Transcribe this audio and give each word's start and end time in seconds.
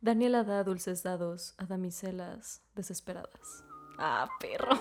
Daniela 0.00 0.44
da 0.44 0.64
dulces 0.64 1.02
dados 1.02 1.54
a 1.58 1.66
damiselas 1.66 2.62
desesperadas. 2.74 3.64
Ah, 3.98 4.28
perro. 4.40 4.78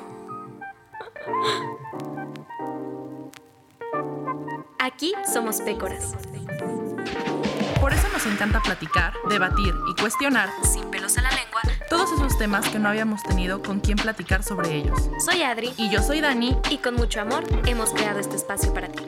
Aquí 4.79 5.13
somos 5.31 5.59
pécoras. 5.61 6.15
Por 7.81 7.93
eso 7.93 8.07
nos 8.13 8.25
encanta 8.25 8.61
platicar, 8.61 9.13
debatir 9.29 9.73
y 9.89 10.01
cuestionar, 10.01 10.49
Sin 10.63 10.85
pelos 10.89 11.17
en 11.17 11.23
la 11.23 11.31
lengua. 11.31 11.61
todos 11.89 12.11
esos 12.13 12.37
temas 12.37 12.67
que 12.69 12.79
no 12.79 12.87
habíamos 12.89 13.21
tenido 13.23 13.61
con 13.61 13.79
quién 13.81 13.97
platicar 13.97 14.43
sobre 14.43 14.73
ellos. 14.75 15.09
Soy 15.25 15.41
Adri 15.43 15.73
Y 15.77 15.89
yo 15.89 16.01
soy 16.01 16.21
Dani. 16.21 16.57
y 16.69 16.77
con 16.77 16.95
mucho 16.95 17.19
amor 17.21 17.43
hemos 17.65 17.91
creado 17.91 18.19
este 18.19 18.35
espacio 18.37 18.73
para 18.73 18.87
ti. 18.89 19.03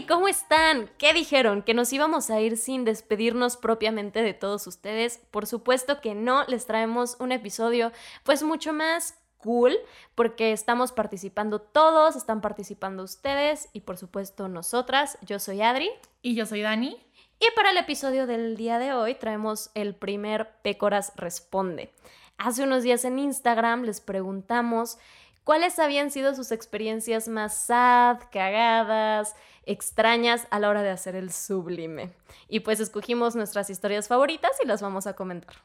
¡Hey! 0.00 0.06
¿Cómo 0.08 0.28
están? 0.28 0.88
¿Qué 0.96 1.12
dijeron? 1.12 1.60
¿Que 1.60 1.74
nos 1.74 1.92
íbamos 1.92 2.30
a 2.30 2.40
ir 2.40 2.56
sin 2.56 2.86
despedirnos 2.86 3.58
propiamente 3.58 4.22
de 4.22 4.32
todos 4.32 4.66
ustedes? 4.66 5.20
Por 5.30 5.46
supuesto 5.46 6.00
que 6.00 6.14
no, 6.14 6.44
les 6.44 6.64
traemos 6.64 7.18
un 7.20 7.32
episodio 7.32 7.92
pues 8.24 8.42
mucho 8.42 8.72
más 8.72 9.18
cool 9.36 9.76
porque 10.14 10.52
estamos 10.52 10.92
participando 10.92 11.60
todos, 11.60 12.16
están 12.16 12.40
participando 12.40 13.02
ustedes 13.02 13.68
y 13.74 13.80
por 13.80 13.98
supuesto 13.98 14.48
nosotras. 14.48 15.18
Yo 15.20 15.38
soy 15.38 15.60
Adri. 15.60 15.90
Y 16.22 16.34
yo 16.34 16.46
soy 16.46 16.62
Dani. 16.62 16.96
Y 17.38 17.46
para 17.54 17.70
el 17.70 17.76
episodio 17.76 18.26
del 18.26 18.56
día 18.56 18.78
de 18.78 18.94
hoy 18.94 19.16
traemos 19.16 19.70
el 19.74 19.94
primer 19.94 20.50
Pécoras 20.62 21.12
Responde. 21.16 21.92
Hace 22.38 22.62
unos 22.62 22.84
días 22.84 23.04
en 23.04 23.18
Instagram 23.18 23.82
les 23.82 24.00
preguntamos 24.00 24.96
cuáles 25.44 25.78
habían 25.78 26.10
sido 26.10 26.34
sus 26.34 26.52
experiencias 26.52 27.28
más 27.28 27.56
sad, 27.56 28.18
cagadas, 28.30 29.34
extrañas 29.64 30.46
a 30.50 30.58
la 30.58 30.68
hora 30.68 30.82
de 30.82 30.90
hacer 30.90 31.16
el 31.16 31.32
sublime. 31.32 32.10
Y 32.48 32.60
pues 32.60 32.80
escogimos 32.80 33.36
nuestras 33.36 33.70
historias 33.70 34.08
favoritas 34.08 34.52
y 34.62 34.66
las 34.66 34.82
vamos 34.82 35.06
a 35.06 35.14
comentar. 35.14 35.56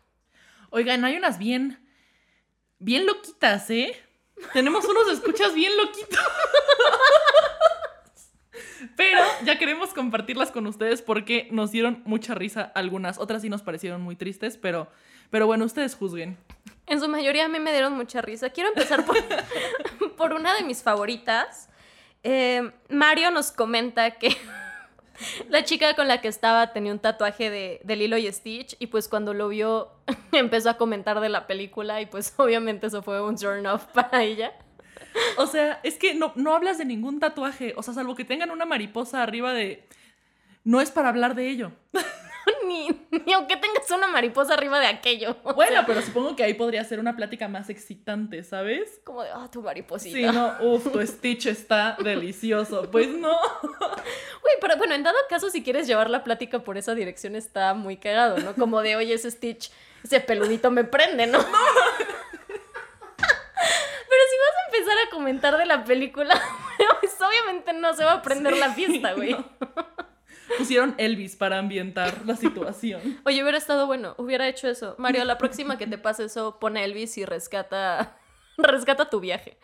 Oigan, 0.69 1.05
hay 1.05 1.15
unas 1.15 1.37
bien, 1.37 1.87
bien 2.79 3.05
loquitas, 3.05 3.69
¿eh? 3.69 3.95
Tenemos 4.53 4.85
unos 4.85 5.09
escuchas 5.11 5.53
bien 5.53 5.75
loquitos. 5.77 6.19
Pero 8.95 9.21
ya 9.43 9.57
queremos 9.57 9.93
compartirlas 9.93 10.51
con 10.51 10.67
ustedes 10.67 11.01
porque 11.01 11.47
nos 11.51 11.71
dieron 11.71 12.01
mucha 12.05 12.35
risa 12.35 12.71
algunas. 12.75 13.17
Otras 13.17 13.41
sí 13.41 13.49
nos 13.49 13.61
parecieron 13.61 14.01
muy 14.01 14.15
tristes, 14.15 14.57
pero, 14.57 14.87
pero 15.29 15.47
bueno, 15.47 15.65
ustedes 15.65 15.95
juzguen. 15.95 16.37
En 16.87 16.99
su 16.99 17.07
mayoría 17.07 17.45
a 17.45 17.47
mí 17.47 17.59
me 17.59 17.71
dieron 17.71 17.93
mucha 17.93 18.21
risa. 18.21 18.49
Quiero 18.49 18.69
empezar 18.69 19.05
por, 19.05 19.17
por 20.17 20.33
una 20.33 20.53
de 20.55 20.63
mis 20.63 20.83
favoritas. 20.83 21.69
Eh, 22.23 22.71
Mario 22.89 23.31
nos 23.31 23.51
comenta 23.51 24.11
que 24.11 24.35
la 25.49 25.63
chica 25.63 25.95
con 25.95 26.07
la 26.07 26.21
que 26.21 26.27
estaba 26.27 26.73
tenía 26.73 26.91
un 26.91 26.99
tatuaje 26.99 27.49
de, 27.49 27.81
de 27.83 27.95
Lilo 27.95 28.17
y 28.17 28.31
Stitch 28.31 28.75
y 28.79 28.87
pues 28.87 29.07
cuando 29.07 29.33
lo 29.33 29.47
vio 29.47 29.91
empezó 30.31 30.69
a 30.69 30.77
comentar 30.77 31.19
de 31.19 31.29
la 31.29 31.47
película 31.47 32.01
y 32.01 32.05
pues 32.05 32.33
obviamente 32.37 32.87
eso 32.87 33.01
fue 33.01 33.21
un 33.21 33.35
turn 33.35 33.65
off 33.65 33.85
para 33.93 34.23
ella. 34.23 34.53
O 35.37 35.47
sea, 35.47 35.79
es 35.83 35.97
que 35.97 36.13
no, 36.13 36.33
no 36.35 36.55
hablas 36.55 36.77
de 36.77 36.85
ningún 36.85 37.19
tatuaje. 37.19 37.73
O 37.77 37.83
sea, 37.83 37.93
salvo 37.93 38.15
que 38.15 38.25
tengan 38.25 38.51
una 38.51 38.65
mariposa 38.65 39.23
arriba 39.23 39.53
de... 39.53 39.87
No 40.63 40.81
es 40.81 40.91
para 40.91 41.09
hablar 41.09 41.35
de 41.35 41.49
ello. 41.49 41.71
Ni, 42.67 42.89
ni 43.25 43.33
aunque 43.33 43.57
tengas 43.57 43.89
una 43.91 44.07
mariposa 44.07 44.53
arriba 44.53 44.79
de 44.79 44.87
aquello. 44.87 45.35
O 45.43 45.53
Bueno, 45.53 45.71
sea, 45.73 45.85
pero 45.85 46.01
supongo 46.01 46.35
que 46.35 46.43
ahí 46.43 46.53
podría 46.53 46.83
ser 46.83 46.99
una 46.99 47.15
plática 47.15 47.47
más 47.47 47.69
excitante, 47.69 48.43
¿sabes? 48.43 48.99
como 49.03 49.23
de, 49.23 49.29
ah, 49.31 49.49
tu 49.51 49.61
mariposita. 49.61 50.15
Sí, 50.15 50.23
no, 50.25 50.55
uff, 50.61 50.91
tu 50.91 51.01
Stitch 51.05 51.45
está 51.47 51.95
delicioso. 52.03 52.89
Pues 52.91 53.07
no. 53.09 53.31
Uy, 53.63 54.51
pero 54.61 54.77
bueno, 54.77 54.93
en 54.95 55.03
dado 55.03 55.17
caso, 55.29 55.49
si 55.49 55.63
quieres 55.63 55.87
llevar 55.87 56.09
la 56.09 56.23
plática 56.23 56.59
por 56.63 56.77
esa 56.77 56.93
dirección, 56.95 57.35
está 57.35 57.73
muy 57.73 57.97
cagado, 57.97 58.37
¿no? 58.37 58.53
Como 58.55 58.81
de, 58.81 58.95
oye, 58.95 59.13
ese 59.13 59.31
Stitch, 59.31 59.71
ese 60.03 60.19
peludito 60.19 60.69
me 60.71 60.83
prende, 60.83 61.27
¿no? 61.27 61.39
Pero 63.17 64.23
si 64.29 64.37
vas 64.37 64.55
a 64.55 64.65
empezar 64.77 64.97
a 65.05 65.09
comentar 65.09 65.57
de 65.57 65.65
la 65.65 65.83
película, 65.83 66.39
pues 66.99 67.13
obviamente 67.21 67.73
no 67.73 67.93
se 67.95 68.03
va 68.03 68.13
a 68.13 68.21
prender 68.21 68.55
la 68.57 68.71
fiesta, 68.71 69.13
güey. 69.13 69.31
No. 69.33 69.45
Pusieron 70.57 70.95
Elvis 70.97 71.35
para 71.35 71.59
ambientar 71.59 72.25
la 72.25 72.35
situación. 72.35 73.19
Oye, 73.25 73.41
hubiera 73.41 73.57
estado 73.57 73.87
bueno, 73.87 74.15
hubiera 74.17 74.47
hecho 74.47 74.67
eso. 74.67 74.95
Mario, 74.97 75.25
la 75.25 75.37
próxima 75.37 75.77
que 75.77 75.87
te 75.87 75.97
pase 75.97 76.25
eso, 76.25 76.59
pone 76.59 76.83
Elvis 76.83 77.17
y 77.17 77.25
rescata, 77.25 78.17
rescata 78.57 79.09
tu 79.09 79.19
viaje. 79.19 79.57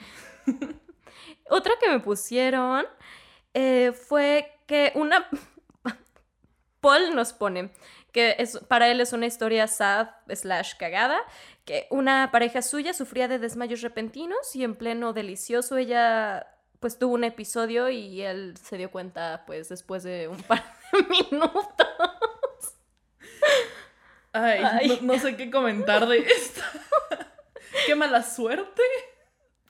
Otra 1.49 1.73
que 1.79 1.89
me 1.89 1.99
pusieron 1.99 2.85
eh, 3.53 3.93
fue 3.93 4.51
que 4.65 4.91
una... 4.95 5.27
Paul 6.81 7.13
nos 7.13 7.33
pone 7.33 7.71
que 8.11 8.35
es, 8.39 8.59
para 8.67 8.89
él 8.89 8.99
es 9.01 9.13
una 9.13 9.25
historia 9.25 9.67
sad 9.67 10.09
slash 10.29 10.73
cagada, 10.77 11.19
que 11.65 11.87
una 11.89 12.29
pareja 12.31 12.61
suya 12.61 12.93
sufría 12.93 13.27
de 13.27 13.39
desmayos 13.39 13.81
repentinos 13.81 14.55
y 14.55 14.63
en 14.63 14.75
pleno 14.75 15.13
delicioso 15.13 15.77
ella 15.77 16.47
pues 16.81 16.97
tuvo 16.97 17.13
un 17.13 17.23
episodio 17.23 17.89
y 17.89 18.23
él 18.23 18.55
se 18.61 18.75
dio 18.75 18.89
cuenta 18.89 19.43
pues 19.45 19.69
después 19.69 20.01
de 20.01 20.27
un 20.27 20.41
par 20.41 20.63
de 20.91 21.03
minutos. 21.31 21.67
Ay, 24.33 24.61
Ay. 24.63 24.99
No, 25.01 25.13
no 25.13 25.19
sé 25.19 25.37
qué 25.37 25.51
comentar 25.51 26.07
de 26.07 26.19
esto. 26.19 26.61
Qué 27.85 27.95
mala 27.95 28.23
suerte. 28.23 28.81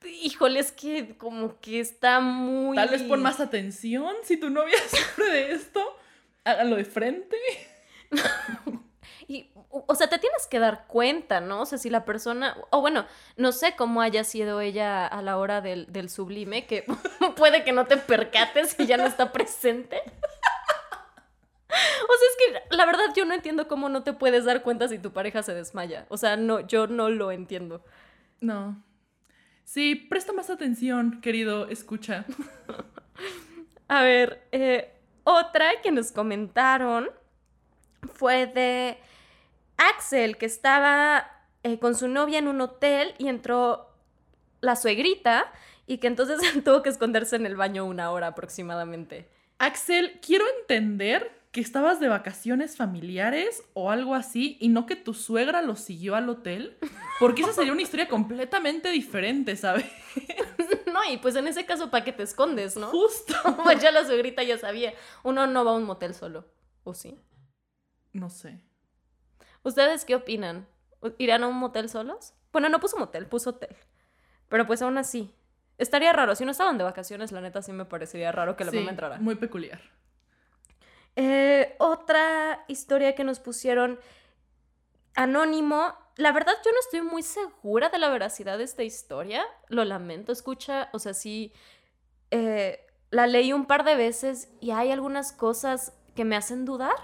Híjole, 0.04 0.60
es 0.60 0.72
que 0.72 1.18
como 1.18 1.60
que 1.60 1.80
está 1.80 2.20
muy... 2.20 2.76
Tal 2.76 2.90
vez 2.90 3.04
pon 3.04 3.22
más 3.22 3.40
atención 3.40 4.16
si 4.24 4.38
tu 4.38 4.50
novia 4.50 4.78
sufre 4.90 5.26
de 5.26 5.52
esto. 5.52 5.98
Háganlo 6.44 6.78
de 6.78 6.86
frente. 6.86 7.38
O 9.72 9.96
sea, 9.96 10.08
te 10.08 10.20
tienes 10.20 10.48
que 10.48 10.60
dar 10.60 10.86
cuenta, 10.88 11.40
¿no? 11.40 11.62
O 11.62 11.66
sea, 11.66 11.78
si 11.78 11.90
la 11.90 12.04
persona, 12.06 12.58
o 12.70 12.82
bueno, 12.82 13.06
no 13.38 13.52
sé 13.52 13.76
cómo 13.76 14.02
haya 14.02 14.24
sido 14.24 14.60
ella 14.62 15.08
a 15.08 15.22
la 15.22 15.38
hora 15.38 15.62
del, 15.62 15.92
del 15.92 16.10
sublime, 16.10 16.66
que 16.66 16.86
puede 17.38 17.64
que 17.64 17.72
no 17.72 17.86
te 17.86 17.98
percates 17.98 18.76
y 18.80 18.86
ya 18.86 18.98
no 18.98 19.06
está 19.06 19.32
presente. 19.32 20.02
O 21.74 22.14
sea, 22.14 22.28
es 22.30 22.68
que 22.70 22.76
la 22.76 22.86
verdad 22.86 23.06
yo 23.16 23.24
no 23.24 23.34
entiendo 23.34 23.70
cómo 23.70 23.88
no 23.88 24.04
te 24.04 24.12
puedes 24.12 24.44
dar 24.44 24.62
cuenta 24.62 24.90
si 24.90 25.00
tu 25.00 25.14
pareja 25.14 25.42
se 25.42 25.54
desmaya. 25.54 26.06
O 26.10 26.18
sea, 26.18 26.36
no, 26.36 26.60
yo 26.60 26.88
no 26.88 27.10
lo 27.10 27.32
entiendo. 27.32 27.86
No. 28.42 28.84
Sí, 29.64 29.96
presta 29.96 30.34
más 30.34 30.50
atención, 30.50 31.22
querido, 31.22 31.70
escucha. 31.70 32.26
A 33.88 34.04
ver, 34.04 34.46
eh, 34.52 34.94
otra 35.24 35.70
que 35.82 35.92
nos 35.92 36.12
comentaron 36.12 37.10
fue 38.14 38.48
de 38.48 38.98
Axel, 39.90 40.38
que 40.38 40.46
estaba 40.46 41.26
eh, 41.64 41.80
con 41.80 41.96
su 41.96 42.08
novia 42.08 42.40
en 42.40 42.48
un 42.48 42.62
hotel 42.62 43.14
y 43.18 43.28
entró 43.28 43.90
la 44.62 44.76
suegrita 44.76 45.52
y 45.88 45.98
que 45.98 46.08
entonces 46.08 46.40
tuvo 46.64 46.82
que 46.84 46.90
esconderse 46.90 47.36
en 47.36 47.46
el 47.46 47.56
baño 47.56 47.86
una 47.86 48.12
hora 48.12 48.28
aproximadamente. 48.28 49.28
Axel, 49.58 50.20
quiero 50.22 50.46
entender 50.60 51.40
que 51.52 51.62
estabas 51.62 52.00
de 52.00 52.08
vacaciones 52.08 52.78
familiares 52.78 53.64
o 53.74 53.92
algo 53.92 54.16
así 54.16 54.58
y 54.62 54.70
no 54.70 54.86
que 54.86 54.96
tu 54.96 55.14
suegra 55.14 55.62
lo 55.62 55.76
siguió 55.76 56.16
al 56.16 56.30
hotel, 56.30 56.78
porque 57.20 57.42
esa 57.42 57.52
sería 57.52 57.74
una 57.74 57.82
historia 57.82 58.08
completamente 58.08 58.90
diferente, 58.90 59.56
¿sabes? 59.56 59.86
No, 60.92 61.00
y 61.10 61.18
pues 61.18 61.38
en 61.38 61.48
ese 61.48 61.66
caso, 61.66 61.90
¿para 61.90 62.04
qué 62.04 62.12
te 62.12 62.24
escondes, 62.24 62.76
no? 62.76 62.88
Justo. 62.88 63.34
Pues 63.64 63.82
ya 63.82 63.92
la 63.92 64.06
suegrita 64.06 64.44
ya 64.44 64.58
sabía. 64.58 64.94
Uno 65.24 65.48
no 65.48 65.64
va 65.64 65.72
a 65.72 65.76
un 65.76 65.86
motel 65.86 66.14
solo. 66.14 66.46
¿O 66.84 66.94
sí? 66.94 67.18
No 68.12 68.30
sé. 68.30 68.62
¿Ustedes 69.64 70.06
qué 70.06 70.16
opinan? 70.16 70.68
¿Irán 71.18 71.44
a 71.44 71.48
un 71.48 71.56
motel 71.58 71.90
solos? 71.90 72.34
Bueno, 72.52 72.70
no 72.70 72.80
puso 72.80 72.98
motel, 72.98 73.28
puso 73.28 73.52
hotel. 73.52 73.76
Pero 74.50 74.66
pues 74.68 74.82
aún 74.82 74.98
así. 74.98 75.34
Estaría 75.78 76.14
raro. 76.14 76.36
Si 76.36 76.46
no 76.46 76.52
estaban 76.52 76.78
de 76.78 76.84
vacaciones, 76.84 77.32
la 77.32 77.42
neta 77.42 77.62
sí 77.62 77.72
me 77.72 77.86
parecería 77.86 78.32
raro 78.32 78.56
que 78.56 78.66
la 78.66 78.72
Sí, 78.72 78.78
mamá 78.78 78.92
entrara. 78.92 79.18
Muy 79.18 79.36
peculiar. 79.36 79.82
Eh, 81.16 81.76
otra 81.80 82.64
historia 82.68 83.16
que 83.16 83.24
nos 83.24 83.40
pusieron 83.40 84.00
anónimo. 85.16 85.94
La 86.18 86.32
verdad, 86.32 86.54
yo 86.64 86.72
no 86.72 86.80
estoy 86.80 87.02
muy 87.02 87.24
segura 87.24 87.90
de 87.90 87.98
la 87.98 88.10
veracidad 88.10 88.58
de 88.58 88.64
esta 88.66 88.84
historia. 88.84 89.44
Lo 89.68 89.84
lamento, 89.86 90.32
escucha. 90.32 90.90
O 90.94 91.00
sea, 91.00 91.14
sí. 91.14 91.54
eh, 92.32 92.86
la 93.10 93.28
leí 93.28 93.52
un 93.52 93.66
par 93.66 93.84
de 93.84 93.96
veces 93.96 94.50
y 94.62 94.72
hay 94.72 94.92
algunas 94.92 95.32
cosas 95.34 95.94
que 96.16 96.26
me 96.26 96.36
hacen 96.36 96.64
dudar. 96.66 96.96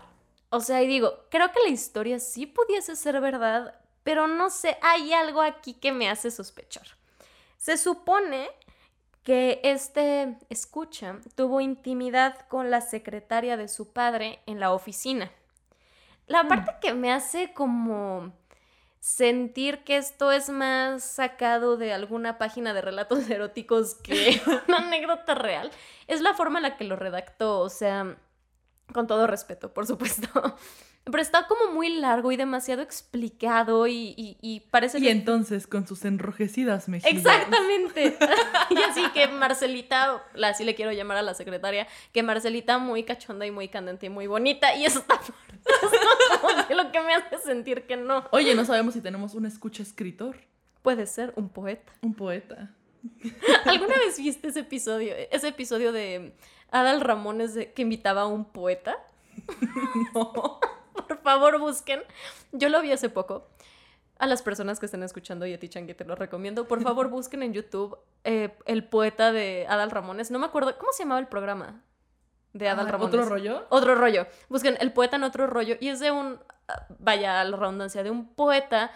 O 0.50 0.62
sea, 0.62 0.82
y 0.82 0.88
digo, 0.88 1.26
creo 1.30 1.52
que 1.52 1.60
la 1.64 1.70
historia 1.70 2.20
sí 2.20 2.46
pudiese 2.46 2.96
ser 2.96 3.20
verdad, 3.20 3.80
pero 4.04 4.28
no 4.28 4.50
sé, 4.50 4.78
hay 4.82 5.14
algo 5.14 5.42
aquí 5.42 5.74
que 5.74 5.92
me 5.92 6.10
hace 6.10 6.32
sospechar. 6.32 6.88
Se 7.58 7.76
supone 7.78 8.50
que 9.24 9.60
este 9.64 10.38
escucha 10.50 11.20
tuvo 11.36 11.60
intimidad 11.60 12.48
con 12.48 12.72
la 12.72 12.80
secretaria 12.80 13.58
de 13.58 13.68
su 13.68 13.92
padre 13.92 14.40
en 14.46 14.60
la 14.62 14.72
oficina. 14.72 15.30
La 16.28 16.44
Mm. 16.44 16.48
parte 16.48 16.72
que 16.82 16.94
me 16.94 17.12
hace 17.12 17.54
como 17.54 18.32
sentir 19.00 19.84
que 19.84 19.98
esto 19.98 20.32
es 20.32 20.50
más 20.50 21.04
sacado 21.04 21.78
de 21.78 21.94
alguna 21.94 22.38
página 22.38 22.74
de 22.74 22.82
relatos 22.82 23.20
eróticos 23.30 23.96
que 23.96 24.42
una 24.68 24.78
anécdota 24.80 25.36
real 25.36 25.72
es 26.08 26.22
la 26.22 26.34
forma 26.34 26.60
en 26.60 26.64
la 26.64 26.78
que 26.78 26.86
lo 26.86 26.96
redactó. 26.96 27.60
O 27.60 27.70
sea, 27.70 28.18
Con 28.94 29.06
todo 29.08 29.28
respeto, 29.28 29.74
por 29.74 29.86
supuesto. 29.86 30.28
Pero 31.04 31.22
está 31.22 31.48
como 31.48 31.72
muy 31.72 31.90
largo 31.90 32.34
y 32.34 32.36
demasiado 32.38 32.82
explicado 32.82 33.88
y, 33.88 34.14
y, 34.18 34.38
y 34.42 34.60
parece 34.72 34.98
Y 34.98 35.04
que... 35.04 35.12
entonces, 35.12 35.66
con 35.66 35.88
sus 35.88 36.04
enrojecidas 36.04 36.90
mejillas. 36.90 37.16
Exactamente. 37.18 38.18
y 38.70 38.78
así 38.80 39.02
que 39.14 39.28
Marcelita, 39.28 40.22
así 40.44 40.66
le 40.66 40.76
quiero 40.76 40.92
llamar 40.92 41.16
a 41.18 41.22
la 41.22 41.34
secretaria, 41.34 41.88
que 42.12 42.24
Marcelita 42.24 42.78
muy 42.78 43.04
cachonda 43.04 43.46
y 43.46 43.52
muy 43.52 43.70
candente 43.70 44.08
y 44.08 44.10
muy 44.10 44.28
bonita. 44.28 44.76
Y 44.76 44.86
eso 44.86 45.00
está 45.00 45.20
como 46.42 46.68
que 46.68 46.76
lo 46.76 46.92
que 46.92 47.02
me 47.02 47.14
hace 47.14 47.38
sentir 47.40 47.84
que 47.84 47.96
no. 47.96 48.26
Oye, 48.32 48.54
no 48.54 48.66
sabemos 48.66 48.94
si 48.94 49.02
tenemos 49.02 49.34
un 49.34 49.46
escucha 49.46 49.84
escritor, 49.84 50.36
Puede 50.82 51.06
ser 51.08 51.34
un 51.36 51.50
poeta. 51.50 51.94
un 52.02 52.14
poeta. 52.14 52.72
¿Alguna 53.66 53.98
vez 53.98 54.18
viste 54.18 54.48
ese 54.50 54.62
episodio? 54.62 55.14
Ese 55.32 55.50
episodio 55.50 55.92
de 55.92 56.34
Adal 56.72 57.02
Ramones 57.02 57.54
de- 57.54 57.72
que 57.74 57.82
invitaba 57.84 58.22
a 58.24 58.28
un 58.28 58.46
poeta. 58.46 58.98
No. 60.14 60.60
Por 60.94 61.22
favor, 61.22 61.60
busquen. 61.60 62.02
Yo 62.52 62.70
lo 62.70 62.82
vi 62.82 62.92
hace 62.92 63.10
poco. 63.10 63.48
A 64.20 64.26
las 64.26 64.42
personas 64.42 64.80
que 64.80 64.88
estén 64.88 65.04
escuchando 65.04 65.46
Yeti 65.46 65.70
Changue 65.70 65.94
te 65.94 66.04
lo 66.06 66.16
recomiendo. 66.16 66.68
Por 66.68 66.82
favor, 66.82 67.10
busquen 67.10 67.44
en 67.44 67.54
YouTube 67.54 67.98
eh, 68.24 68.58
el 68.66 68.84
poeta 68.84 69.32
de 69.32 69.68
Adal 69.70 69.92
Ramones. 69.92 70.32
No 70.32 70.40
me 70.40 70.48
acuerdo. 70.48 70.76
¿Cómo 70.80 70.92
se 70.92 71.04
llamaba 71.04 71.20
el 71.20 71.28
programa? 71.28 71.84
De 72.54 72.68
Adal 72.68 72.88
Ah, 72.88 72.92
Ramones. 72.94 73.14
¿Otro 73.14 73.26
rollo? 73.30 73.66
Otro 73.70 73.94
rollo. 73.96 74.26
Busquen 74.50 74.76
el 74.80 74.92
poeta 74.92 75.18
en 75.18 75.24
otro 75.24 75.46
rollo. 75.46 75.76
Y 75.80 75.90
es 75.90 76.00
de 76.00 76.10
un. 76.12 76.40
Vaya, 76.98 77.44
la 77.44 77.56
redundancia, 77.58 78.02
de 78.02 78.10
un 78.10 78.34
poeta 78.34 78.90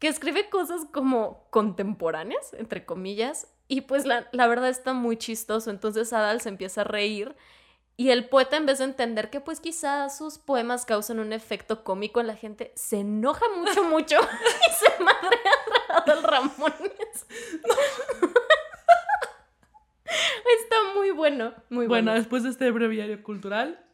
que 0.00 0.08
escribe 0.08 0.50
cosas 0.50 0.80
como 0.92 1.46
contemporáneas, 1.50 2.52
entre 2.54 2.84
comillas. 2.84 3.46
Y 3.70 3.82
pues 3.82 4.04
la, 4.04 4.28
la 4.32 4.46
verdad 4.48 4.68
está 4.68 4.92
muy 4.92 5.16
chistoso. 5.16 5.70
Entonces 5.70 6.12
Adal 6.12 6.40
se 6.40 6.48
empieza 6.48 6.80
a 6.80 6.84
reír. 6.84 7.36
Y 7.96 8.10
el 8.10 8.28
poeta, 8.28 8.56
en 8.56 8.66
vez 8.66 8.78
de 8.78 8.84
entender 8.84 9.30
que 9.30 9.40
pues 9.40 9.60
quizás 9.60 10.16
sus 10.18 10.38
poemas 10.38 10.84
causan 10.86 11.20
un 11.20 11.32
efecto 11.32 11.84
cómico 11.84 12.20
en 12.20 12.26
la 12.26 12.34
gente, 12.34 12.72
se 12.74 13.00
enoja 13.00 13.44
mucho, 13.56 13.84
mucho 13.84 14.16
y 14.16 14.72
se 14.72 15.04
madrea 15.04 15.52
a 15.90 15.98
Adal 15.98 16.22
Ramones. 16.22 17.26
Está 20.04 20.76
muy 20.96 21.10
bueno, 21.10 21.54
muy 21.68 21.86
Bueno, 21.86 22.10
bueno. 22.10 22.14
después 22.14 22.42
de 22.42 22.50
este 22.50 22.70
breviario 22.70 23.22
cultural, 23.22 23.84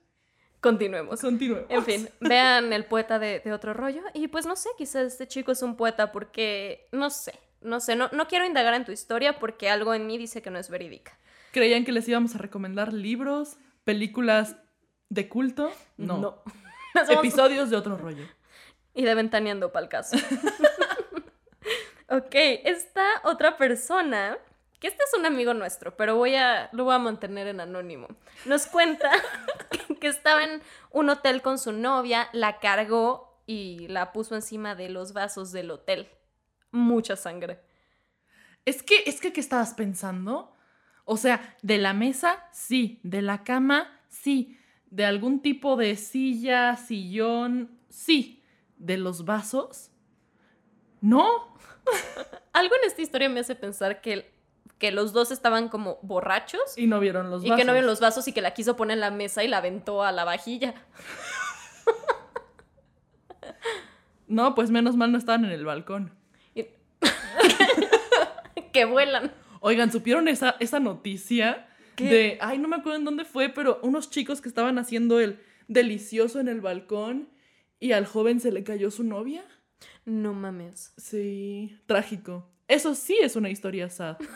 Continuemos. 0.61 1.21
continuemos. 1.21 1.67
En 1.71 1.85
fin, 1.85 2.09
vean 2.21 2.73
el 2.73 2.87
poeta 2.87 3.19
de, 3.19 3.41
de 3.41 3.53
otro 3.53 3.75
rollo. 3.75 4.03
Y 4.15 4.29
pues 4.29 4.47
no 4.47 4.57
sé, 4.57 4.71
quizás 4.79 5.05
este 5.07 5.29
chico 5.29 5.53
es 5.53 5.63
un 5.63 5.77
poeta 5.77 6.11
porque, 6.13 6.89
no 6.93 7.11
sé, 7.11 7.39
no 7.61 7.81
sé, 7.81 7.97
no, 7.97 8.09
no 8.13 8.29
quiero 8.29 8.45
indagar 8.45 8.75
en 8.75 8.85
tu 8.85 8.93
historia 8.93 9.39
porque 9.39 9.71
algo 9.71 9.95
en 9.95 10.07
mí 10.07 10.19
dice 10.19 10.43
que 10.43 10.51
no 10.51 10.59
es 10.59 10.71
verídica. 10.71 11.19
¿Creían 11.53 11.85
que 11.85 11.93
les 11.93 12.09
íbamos 12.09 12.35
a 12.35 12.39
recomendar 12.39 12.93
libros, 12.93 13.57
películas 13.85 14.57
de 15.09 15.29
culto? 15.29 15.73
No. 15.97 16.19
No. 16.19 16.43
Episodios 17.11 17.71
de 17.71 17.77
otro 17.77 17.97
rollo. 17.97 18.25
Y 18.95 19.05
de 19.05 19.15
ventaneando 19.15 19.73
pa'l 19.73 19.89
caso. 19.89 20.17
ok, 22.09 22.35
esta 22.65 23.05
otra 23.25 23.57
persona, 23.57 24.39
que 24.81 24.89
este 24.89 25.03
es 25.03 25.19
un 25.19 25.27
amigo 25.27 25.55
nuestro, 25.55 25.97
pero 25.97 26.17
voy 26.17 26.35
a, 26.35 26.71
lo 26.73 26.85
voy 26.85 26.95
a 26.95 26.99
mantener 26.99 27.47
en 27.47 27.61
anónimo. 27.61 28.09
Nos 28.45 28.67
cuenta 28.67 29.11
que 30.01 30.09
estaba 30.09 30.45
en 30.45 30.63
un 30.91 31.11
hotel 31.11 31.43
con 31.43 31.59
su 31.59 31.73
novia, 31.73 32.29
la 32.33 32.59
cargó 32.59 33.41
y 33.47 33.87
la 33.89 34.13
puso 34.13 34.35
encima 34.35 34.75
de 34.75 34.89
los 34.89 35.13
vasos 35.13 35.53
del 35.53 35.71
hotel. 35.71 36.09
Mucha 36.77 37.17
sangre. 37.17 37.61
Es 38.65 38.83
que, 38.83 39.03
es 39.07 39.21
que, 39.21 39.33
¿qué 39.33 39.41
estabas 39.41 39.75
pensando? 39.75 40.55
O 41.05 41.17
sea, 41.17 41.57
de 41.63 41.79
la 41.79 41.93
mesa, 41.95 42.45
sí. 42.53 43.01
De 43.03 43.23
la 43.23 43.45
cama, 43.45 43.89
sí. 44.09 44.59
De 44.91 45.05
algún 45.05 45.41
tipo 45.41 45.77
de 45.77 45.97
silla, 45.97 46.77
sillón, 46.77 47.79
sí. 47.89 48.43
De 48.77 48.99
los 48.99 49.25
vasos, 49.25 49.91
no. 51.01 51.57
Algo 52.53 52.75
en 52.75 52.85
esta 52.87 53.01
historia 53.03 53.29
me 53.29 53.41
hace 53.41 53.55
pensar 53.55 54.01
que, 54.01 54.33
que 54.79 54.91
los 54.93 55.13
dos 55.13 55.31
estaban 55.31 55.69
como 55.69 55.99
borrachos 56.03 56.77
Y 56.77 56.87
no 56.87 57.01
vieron 57.01 57.31
los 57.31 57.43
y 57.45 57.49
vasos. 57.49 57.61
que 57.61 57.65
no 57.65 57.73
vieron 57.73 57.89
los 57.89 58.01
vasos 58.01 58.27
y 58.29 58.33
que 58.33 58.43
la 58.43 58.53
quiso 58.53 58.77
poner 58.77 58.95
en 58.97 59.01
la 59.01 59.11
mesa 59.11 59.45
y 59.45 59.49
la 59.49 59.59
aventó 59.59 60.03
a 60.03 60.13
la 60.13 60.25
vajilla. 60.25 60.75
No, 64.29 64.55
pues 64.57 64.71
menos 64.71 64.97
mal 64.97 65.13
no 65.13 65.19
estaban 65.19 65.45
en 65.45 65.53
el 65.53 65.65
balcón. 65.65 66.13
Que 68.77 68.85
vuelan. 68.85 69.33
Oigan, 69.61 69.91
¿supieron 69.91 70.29
esa, 70.29 70.55
esa 70.61 70.79
noticia? 70.81 71.67
¿Qué? 71.95 72.05
De, 72.05 72.39
ay, 72.43 72.59
no 72.59 72.69
me 72.69 72.77
acuerdo 72.77 72.99
en 72.99 73.07
dónde 73.07 73.25
fue, 73.25 73.49
pero 73.49 73.81
unos 73.83 74.11
chicos 74.11 74.43
que 74.43 74.51
estaban 74.51 74.79
haciendo 74.79 75.19
el 75.19 75.41
delicioso 75.67 76.41
en 76.41 76.49
el 76.49 76.61
balcón 76.61 77.31
y 77.81 77.93
al 77.93 78.05
joven 78.05 78.39
se 78.39 78.53
le 78.53 78.65
cayó 78.65 78.91
su 78.91 79.03
novia. 79.03 79.47
No 80.05 80.35
mames. 80.35 80.93
Sí, 80.99 81.79
trágico. 81.87 82.47
Eso 82.69 82.95
sí 82.95 83.17
es 83.19 83.35
una 83.35 83.49
historia 83.49 83.89
sad. 83.89 84.19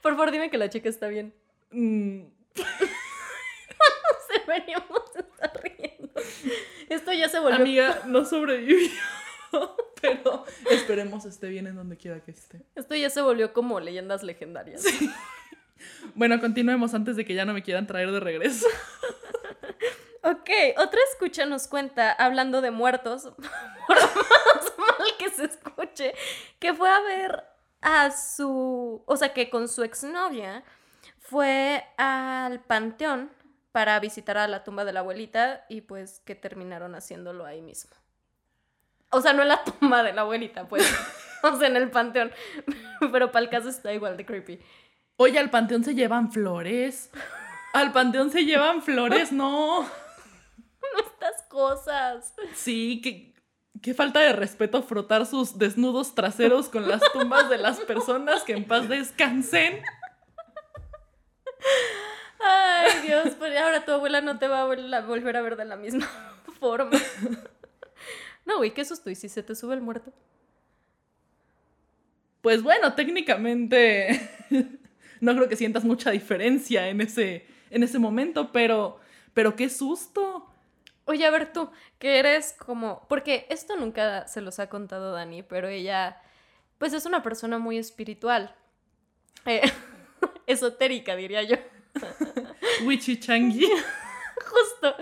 Por 0.00 0.12
favor, 0.12 0.30
dime 0.30 0.48
que 0.48 0.56
la 0.56 0.70
chica 0.70 0.88
está 0.88 1.08
bien. 1.08 1.34
Mm, 1.72 2.22
Deberíamos 4.46 5.02
estar 5.14 5.60
riendo. 5.62 6.10
Esto 6.88 7.12
ya 7.12 7.28
se 7.28 7.38
volvió. 7.38 7.56
amiga, 7.60 8.02
no 8.06 8.24
sobrevivió, 8.24 8.88
pero 10.04 10.44
esperemos 10.70 11.24
esté 11.24 11.48
bien 11.48 11.66
en 11.66 11.76
donde 11.76 11.96
quiera 11.96 12.20
que 12.20 12.32
esté. 12.32 12.62
Esto 12.74 12.94
ya 12.94 13.08
se 13.08 13.22
volvió 13.22 13.52
como 13.52 13.80
leyendas 13.80 14.22
legendarias. 14.22 14.84
Bueno, 16.14 16.40
continuemos 16.40 16.94
antes 16.94 17.16
de 17.16 17.24
que 17.24 17.34
ya 17.34 17.44
no 17.44 17.52
me 17.52 17.62
quieran 17.62 17.86
traer 17.86 18.10
de 18.12 18.20
regreso. 18.20 18.66
Ok, 20.22 20.50
otra 20.78 21.00
escucha 21.10 21.44
nos 21.44 21.68
cuenta, 21.68 22.10
hablando 22.12 22.62
de 22.62 22.70
muertos, 22.70 23.24
por 23.86 23.96
más 23.96 24.72
mal 24.78 25.08
que 25.18 25.28
se 25.28 25.44
escuche, 25.44 26.14
que 26.58 26.72
fue 26.72 26.88
a 26.88 27.00
ver 27.00 27.44
a 27.82 28.10
su, 28.10 29.02
o 29.04 29.16
sea, 29.16 29.34
que 29.34 29.50
con 29.50 29.68
su 29.68 29.82
exnovia 29.82 30.64
fue 31.18 31.84
al 31.98 32.60
panteón 32.60 33.30
para 33.72 33.98
visitar 34.00 34.38
a 34.38 34.48
la 34.48 34.64
tumba 34.64 34.84
de 34.84 34.92
la 34.92 35.00
abuelita 35.00 35.66
y 35.68 35.82
pues 35.82 36.20
que 36.20 36.34
terminaron 36.34 36.94
haciéndolo 36.94 37.44
ahí 37.44 37.60
mismo. 37.60 37.94
O 39.14 39.20
sea, 39.20 39.32
no 39.32 39.42
en 39.42 39.48
la 39.48 39.62
tumba 39.62 40.02
de 40.02 40.12
la 40.12 40.22
abuelita, 40.22 40.66
pues, 40.66 40.92
o 41.44 41.56
sea, 41.56 41.68
en 41.68 41.76
el 41.76 41.88
panteón, 41.88 42.32
pero 43.12 43.30
para 43.30 43.44
el 43.44 43.48
caso 43.48 43.68
está 43.68 43.92
igual 43.92 44.16
de 44.16 44.26
creepy. 44.26 44.58
Oye, 45.16 45.38
al 45.38 45.50
panteón 45.50 45.84
se 45.84 45.94
llevan 45.94 46.32
flores. 46.32 47.12
Al 47.74 47.92
panteón 47.92 48.32
se 48.32 48.44
llevan 48.44 48.82
flores, 48.82 49.30
no. 49.30 49.82
Estas 50.98 51.44
cosas. 51.48 52.34
Sí, 52.54 53.00
qué, 53.04 53.36
qué 53.80 53.94
falta 53.94 54.18
de 54.18 54.32
respeto 54.32 54.82
frotar 54.82 55.26
sus 55.26 55.58
desnudos 55.58 56.16
traseros 56.16 56.68
con 56.68 56.88
las 56.88 57.00
tumbas 57.12 57.48
de 57.48 57.58
las 57.58 57.78
personas 57.86 58.42
que 58.42 58.54
en 58.54 58.64
paz 58.64 58.88
descansen. 58.88 59.80
Ay, 62.40 63.00
Dios, 63.06 63.36
pero 63.38 63.60
ahora 63.60 63.84
tu 63.84 63.92
abuela 63.92 64.20
no 64.20 64.40
te 64.40 64.48
va 64.48 64.62
a 64.62 64.64
volver 64.64 65.36
a 65.36 65.40
ver 65.40 65.54
de 65.54 65.66
la 65.66 65.76
misma 65.76 66.08
forma. 66.58 66.98
No, 68.44 68.58
güey, 68.58 68.72
qué 68.74 68.84
susto. 68.84 69.10
¿Y 69.10 69.14
si 69.14 69.28
se 69.28 69.42
te 69.42 69.54
sube 69.54 69.74
el 69.74 69.80
muerto? 69.80 70.12
Pues 72.40 72.62
bueno, 72.62 72.94
técnicamente 72.94 74.20
no 75.20 75.34
creo 75.34 75.48
que 75.48 75.56
sientas 75.56 75.84
mucha 75.84 76.10
diferencia 76.10 76.88
en 76.88 77.00
ese, 77.00 77.46
en 77.70 77.82
ese 77.82 77.98
momento, 77.98 78.52
pero, 78.52 79.00
pero 79.32 79.56
qué 79.56 79.70
susto. 79.70 80.46
Oye, 81.06 81.24
a 81.24 81.30
ver 81.30 81.52
tú, 81.52 81.70
que 81.98 82.18
eres 82.18 82.54
como... 82.58 83.06
Porque 83.08 83.46
esto 83.48 83.76
nunca 83.76 84.26
se 84.26 84.40
los 84.40 84.58
ha 84.58 84.68
contado 84.68 85.12
Dani, 85.12 85.42
pero 85.42 85.68
ella, 85.68 86.20
pues 86.78 86.92
es 86.92 87.06
una 87.06 87.22
persona 87.22 87.58
muy 87.58 87.78
espiritual. 87.78 88.54
Eh, 89.46 89.62
esotérica, 90.46 91.16
diría 91.16 91.42
yo. 91.42 91.56
Wichichangi. 92.84 93.66
Justo. 94.46 94.96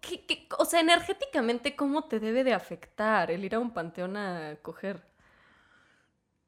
¿Qué- 0.00 0.24
qué- 0.26 0.46
o 0.58 0.64
sea, 0.64 0.80
energéticamente, 0.80 1.74
¿cómo 1.76 2.04
te 2.04 2.20
debe 2.20 2.44
de 2.44 2.52
afectar 2.52 3.30
el 3.30 3.44
ir 3.44 3.54
a 3.54 3.58
un 3.58 3.72
panteón 3.72 4.16
a 4.16 4.56
coger? 4.62 5.02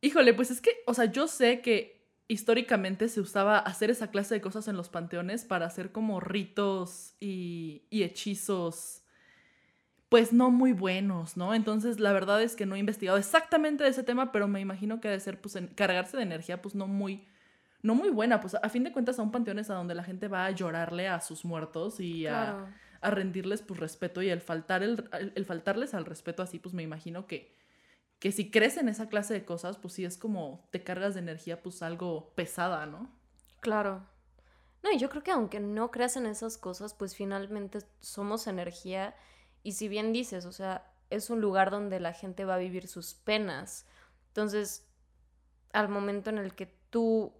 Híjole, 0.01 0.35
pues 0.35 0.51
es 0.51 0.61
que, 0.61 0.71
o 0.87 0.95
sea, 0.95 1.05
yo 1.07 1.29
sé 1.29 1.61
que 1.61 2.03
históricamente 2.29 3.09
se 3.09 3.21
usaba 3.21 3.59
hacer 3.59 3.91
esa 3.91 4.11
clase 4.11 4.35
de 4.35 4.41
cosas 4.41 4.67
en 4.69 4.77
los 4.77 4.89
panteones 4.89 5.45
para 5.45 5.67
hacer 5.67 5.93
como 5.93 6.19
ritos 6.21 7.15
y, 7.21 7.85
y 7.91 8.03
hechizos, 8.03 9.03
pues 10.09 10.33
no 10.33 10.51
muy 10.51 10.73
buenos, 10.73 11.37
¿no? 11.37 11.55
Entonces, 11.55 12.01
la 12.01 12.13
verdad 12.13 12.43
es 12.43 12.55
que 12.57 12.67
no 12.67 12.75
he 12.75 12.79
investigado 12.79 13.17
exactamente 13.17 13.85
de 13.85 13.91
ese 13.91 14.03
tema, 14.03 14.33
pero 14.33 14.47
me 14.49 14.61
imagino 14.61 15.01
que 15.01 15.09
ha 15.09 15.13
de 15.13 15.21
ser, 15.21 15.41
pues, 15.41 15.57
en- 15.57 15.69
cargarse 15.69 16.17
de 16.17 16.23
energía, 16.25 16.61
pues 16.61 16.75
no 16.75 16.87
muy, 16.87 17.27
no 17.81 17.95
muy 17.95 18.11
buena. 18.11 18.41
Pues 18.41 18.55
a 18.57 18.69
fin 18.69 18.85
de 18.85 18.93
cuentas, 18.93 19.19
a 19.19 19.23
un 19.23 19.31
panteón 19.33 19.59
es 19.59 19.71
a 19.71 19.75
donde 19.75 19.95
la 19.95 20.05
gente 20.05 20.29
va 20.29 20.47
a 20.47 20.51
llorarle 20.51 21.09
a 21.09 21.21
sus 21.21 21.45
muertos 21.45 22.01
y 22.01 22.27
a, 22.27 22.31
Claro. 22.33 22.69
A 23.03 23.11
rendirles, 23.11 23.63
pues, 23.63 23.81
respeto 23.81 24.23
y 24.23 24.31
el, 24.31 24.41
faltar 24.41 24.83
el, 24.83 25.09
el- 25.35 25.45
faltarles 25.45 25.95
al 25.95 26.05
respeto 26.07 26.43
así, 26.43 26.59
pues 26.59 26.75
me 26.75 26.83
imagino 26.83 27.27
que 27.27 27.61
que 28.21 28.33
si 28.33 28.51
crees 28.51 28.79
en 28.79 28.89
esa 28.89 29.09
clase 29.09 29.35
de 29.35 29.45
cosas, 29.45 29.79
pues 29.79 29.95
sí 29.95 30.05
es 30.05 30.19
como 30.19 30.69
te 30.73 30.85
cargas 30.85 31.15
de 31.15 31.21
energía, 31.21 31.63
pues 31.63 31.83
algo 31.83 32.33
pesada, 32.37 32.87
¿no? 32.87 33.11
Claro. 33.61 34.07
No, 34.83 34.93
y 34.93 34.99
yo 34.99 35.09
creo 35.11 35.23
que 35.23 35.31
aunque 35.33 35.61
no 35.61 35.91
creas 35.91 36.17
en 36.17 36.27
esas 36.27 36.59
cosas, 36.59 36.95
pues 36.95 37.17
finalmente 37.17 37.81
somos 38.01 38.47
energía 38.47 39.17
y 39.63 39.73
si 39.73 39.89
bien 39.89 40.13
dices, 40.13 40.47
o 40.47 40.53
sea, 40.53 40.93
es 41.11 41.31
un 41.31 41.41
lugar 41.41 41.71
donde 41.71 42.01
la 42.01 42.13
gente 42.15 42.45
va 42.45 42.57
a 42.57 42.59
vivir 42.59 42.89
sus 42.89 43.15
penas. 43.15 43.87
Entonces, 44.29 44.89
al 45.73 45.89
momento 45.89 46.31
en 46.31 46.39
el 46.39 46.55
que 46.55 46.67
tú 46.91 47.35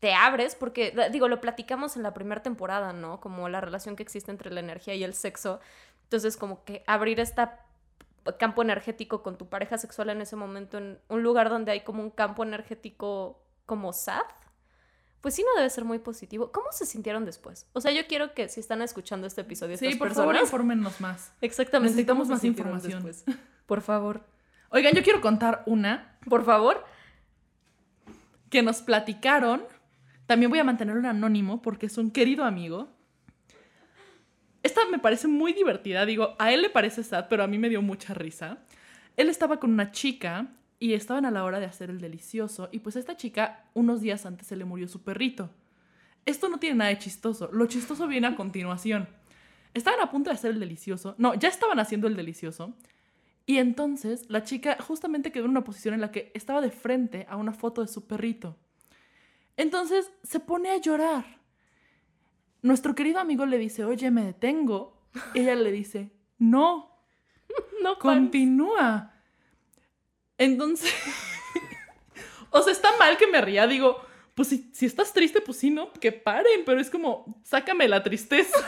te 0.00 0.14
abres, 0.14 0.54
porque 0.54 0.94
digo, 1.12 1.28
lo 1.28 1.40
platicamos 1.40 1.96
en 1.96 2.02
la 2.02 2.12
primera 2.14 2.42
temporada, 2.42 2.92
¿no? 2.92 3.20
Como 3.20 3.48
la 3.48 3.60
relación 3.60 3.96
que 3.96 4.02
existe 4.02 4.30
entre 4.30 4.50
la 4.50 4.60
energía 4.60 4.94
y 4.94 5.04
el 5.04 5.14
sexo. 5.14 5.60
Entonces, 6.04 6.36
como 6.36 6.64
que 6.64 6.82
abrir 6.86 7.20
este 7.20 7.42
campo 8.38 8.62
energético 8.62 9.22
con 9.22 9.36
tu 9.38 9.48
pareja 9.48 9.78
sexual 9.78 10.10
en 10.10 10.20
ese 10.22 10.36
momento, 10.36 10.78
en 10.78 10.98
un 11.08 11.22
lugar 11.22 11.48
donde 11.50 11.72
hay 11.72 11.82
como 11.82 12.02
un 12.02 12.10
campo 12.10 12.42
energético 12.44 13.42
como 13.66 13.92
sad, 13.92 14.22
pues 15.20 15.34
sí 15.34 15.42
no 15.44 15.54
debe 15.56 15.68
ser 15.68 15.84
muy 15.84 15.98
positivo. 15.98 16.50
¿Cómo 16.50 16.72
se 16.72 16.86
sintieron 16.86 17.26
después? 17.26 17.66
O 17.74 17.80
sea, 17.82 17.92
yo 17.92 18.06
quiero 18.06 18.32
que 18.32 18.48
si 18.48 18.60
están 18.60 18.80
escuchando 18.80 19.26
este 19.26 19.42
episodio, 19.42 19.76
Sí, 19.76 19.84
estas 19.86 19.98
por 19.98 20.08
personas, 20.08 20.28
favor, 20.32 20.42
infórmenos 20.44 21.00
más. 21.02 21.32
exactamente, 21.42 21.90
Necesitamos 21.92 22.26
¿cómo 22.28 22.36
se 22.38 22.38
más 22.38 22.44
información. 22.44 23.04
después? 23.04 23.36
Por 23.66 23.82
favor, 23.82 24.22
Oigan, 24.70 24.94
yo 24.94 25.02
quiero 25.02 25.20
contar 25.20 25.62
una 25.66 26.16
por 26.28 26.44
favor. 26.44 26.84
que 28.48 28.62
nos 28.62 28.82
platicaron. 28.82 29.62
También 30.30 30.48
voy 30.48 30.60
a 30.60 30.64
mantenerlo 30.64 31.00
en 31.00 31.06
anónimo 31.06 31.60
porque 31.60 31.86
es 31.86 31.98
un 31.98 32.12
querido 32.12 32.44
amigo. 32.44 32.88
Esta 34.62 34.82
me 34.88 35.00
parece 35.00 35.26
muy 35.26 35.52
divertida. 35.52 36.06
Digo, 36.06 36.36
a 36.38 36.52
él 36.52 36.62
le 36.62 36.70
parece 36.70 37.02
sad, 37.02 37.26
pero 37.28 37.42
a 37.42 37.48
mí 37.48 37.58
me 37.58 37.68
dio 37.68 37.82
mucha 37.82 38.14
risa. 38.14 38.58
Él 39.16 39.28
estaba 39.28 39.58
con 39.58 39.72
una 39.72 39.90
chica 39.90 40.52
y 40.78 40.94
estaban 40.94 41.24
a 41.24 41.32
la 41.32 41.42
hora 41.42 41.58
de 41.58 41.66
hacer 41.66 41.90
el 41.90 42.00
delicioso. 42.00 42.68
Y 42.70 42.78
pues 42.78 42.94
a 42.94 43.00
esta 43.00 43.16
chica, 43.16 43.64
unos 43.74 44.02
días 44.02 44.24
antes 44.24 44.46
se 44.46 44.54
le 44.54 44.64
murió 44.64 44.86
su 44.86 45.02
perrito. 45.02 45.50
Esto 46.24 46.48
no 46.48 46.60
tiene 46.60 46.76
nada 46.76 46.90
de 46.90 46.98
chistoso. 46.98 47.50
Lo 47.52 47.66
chistoso 47.66 48.06
viene 48.06 48.28
a 48.28 48.36
continuación. 48.36 49.08
Estaban 49.74 49.98
a 49.98 50.12
punto 50.12 50.30
de 50.30 50.34
hacer 50.34 50.52
el 50.52 50.60
delicioso. 50.60 51.16
No, 51.18 51.34
ya 51.34 51.48
estaban 51.48 51.80
haciendo 51.80 52.06
el 52.06 52.14
delicioso. 52.14 52.76
Y 53.46 53.58
entonces 53.58 54.26
la 54.28 54.44
chica 54.44 54.78
justamente 54.80 55.32
quedó 55.32 55.46
en 55.46 55.50
una 55.50 55.64
posición 55.64 55.92
en 55.94 56.00
la 56.00 56.12
que 56.12 56.30
estaba 56.34 56.60
de 56.60 56.70
frente 56.70 57.26
a 57.28 57.34
una 57.34 57.52
foto 57.52 57.82
de 57.82 57.88
su 57.88 58.06
perrito. 58.06 58.56
Entonces 59.60 60.10
se 60.22 60.40
pone 60.40 60.70
a 60.70 60.78
llorar. 60.78 61.38
Nuestro 62.62 62.94
querido 62.94 63.20
amigo 63.20 63.46
le 63.46 63.58
dice, 63.58 63.84
oye, 63.84 64.10
me 64.10 64.24
detengo. 64.24 64.96
Ella 65.34 65.54
le 65.54 65.70
dice, 65.70 66.10
no, 66.38 66.90
No, 67.82 67.98
continúa. 67.98 69.12
Entonces, 70.38 70.92
o 72.50 72.62
sea, 72.62 72.72
está 72.72 72.96
mal 72.98 73.16
que 73.16 73.26
me 73.26 73.40
ría. 73.40 73.66
Digo, 73.66 74.02
pues 74.34 74.48
si, 74.48 74.70
si 74.72 74.86
estás 74.86 75.12
triste, 75.12 75.40
pues 75.40 75.58
sí, 75.58 75.70
¿no? 75.70 75.92
Que 75.92 76.12
paren, 76.12 76.64
pero 76.64 76.80
es 76.80 76.90
como, 76.90 77.40
sácame 77.44 77.88
la 77.88 78.02
tristeza. 78.02 78.58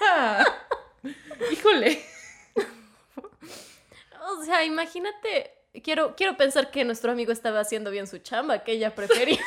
Híjole. 1.52 2.04
O 4.28 4.44
sea, 4.44 4.64
imagínate. 4.64 5.52
Quiero, 5.84 6.16
quiero 6.16 6.36
pensar 6.36 6.70
que 6.72 6.84
nuestro 6.84 7.12
amigo 7.12 7.30
estaba 7.30 7.60
haciendo 7.60 7.90
bien 7.92 8.08
su 8.08 8.18
chamba, 8.18 8.64
que 8.64 8.72
ella 8.72 8.94
prefería 8.94 9.40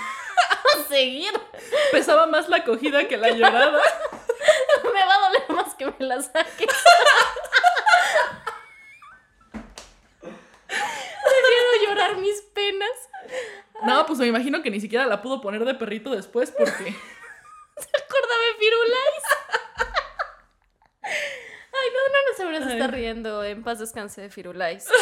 seguir. 0.94 1.34
Pesaba 1.92 2.28
más 2.28 2.50
la 2.50 2.58
acogida 2.58 3.08
que 3.08 3.18
la 3.18 3.30
llorada. 3.32 3.82
Me 4.94 5.06
va 5.06 5.14
a 5.16 5.20
doler 5.30 5.50
más 5.50 5.74
que 5.76 5.86
me 5.86 6.06
la 6.06 6.22
saques. 6.22 6.68
Prefiero 10.68 11.88
llorar 11.88 12.18
mis 12.18 12.42
penas. 12.54 12.90
No, 13.86 14.06
pues 14.06 14.20
me 14.20 14.28
imagino 14.28 14.62
que 14.62 14.70
ni 14.72 14.80
siquiera 14.80 15.06
la 15.06 15.22
pudo 15.22 15.42
poner 15.42 15.66
de 15.66 15.74
perrito 15.76 16.12
después 16.12 16.52
porque... 16.52 16.74
Acordame 17.76 18.46
Firulais. 18.60 19.24
Ay, 21.04 21.90
no, 21.94 22.14
no, 22.14 22.30
no 22.30 22.38
seguro 22.38 22.58
se 22.64 22.74
está 22.74 22.88
riendo. 22.88 23.44
En 23.44 23.64
paz 23.64 23.80
descanse 23.80 24.22
de 24.22 24.30
Firulais. 24.30 24.88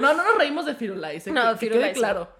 No, 0.00 0.14
no 0.14 0.22
nos 0.24 0.38
reímos 0.38 0.64
de 0.64 0.74
Firulais, 0.74 1.26
¿eh? 1.26 1.30
No, 1.30 1.42
que, 1.42 1.50
que 1.50 1.56
Firulais, 1.58 1.92
quede 1.92 1.98
claro. 2.00 2.32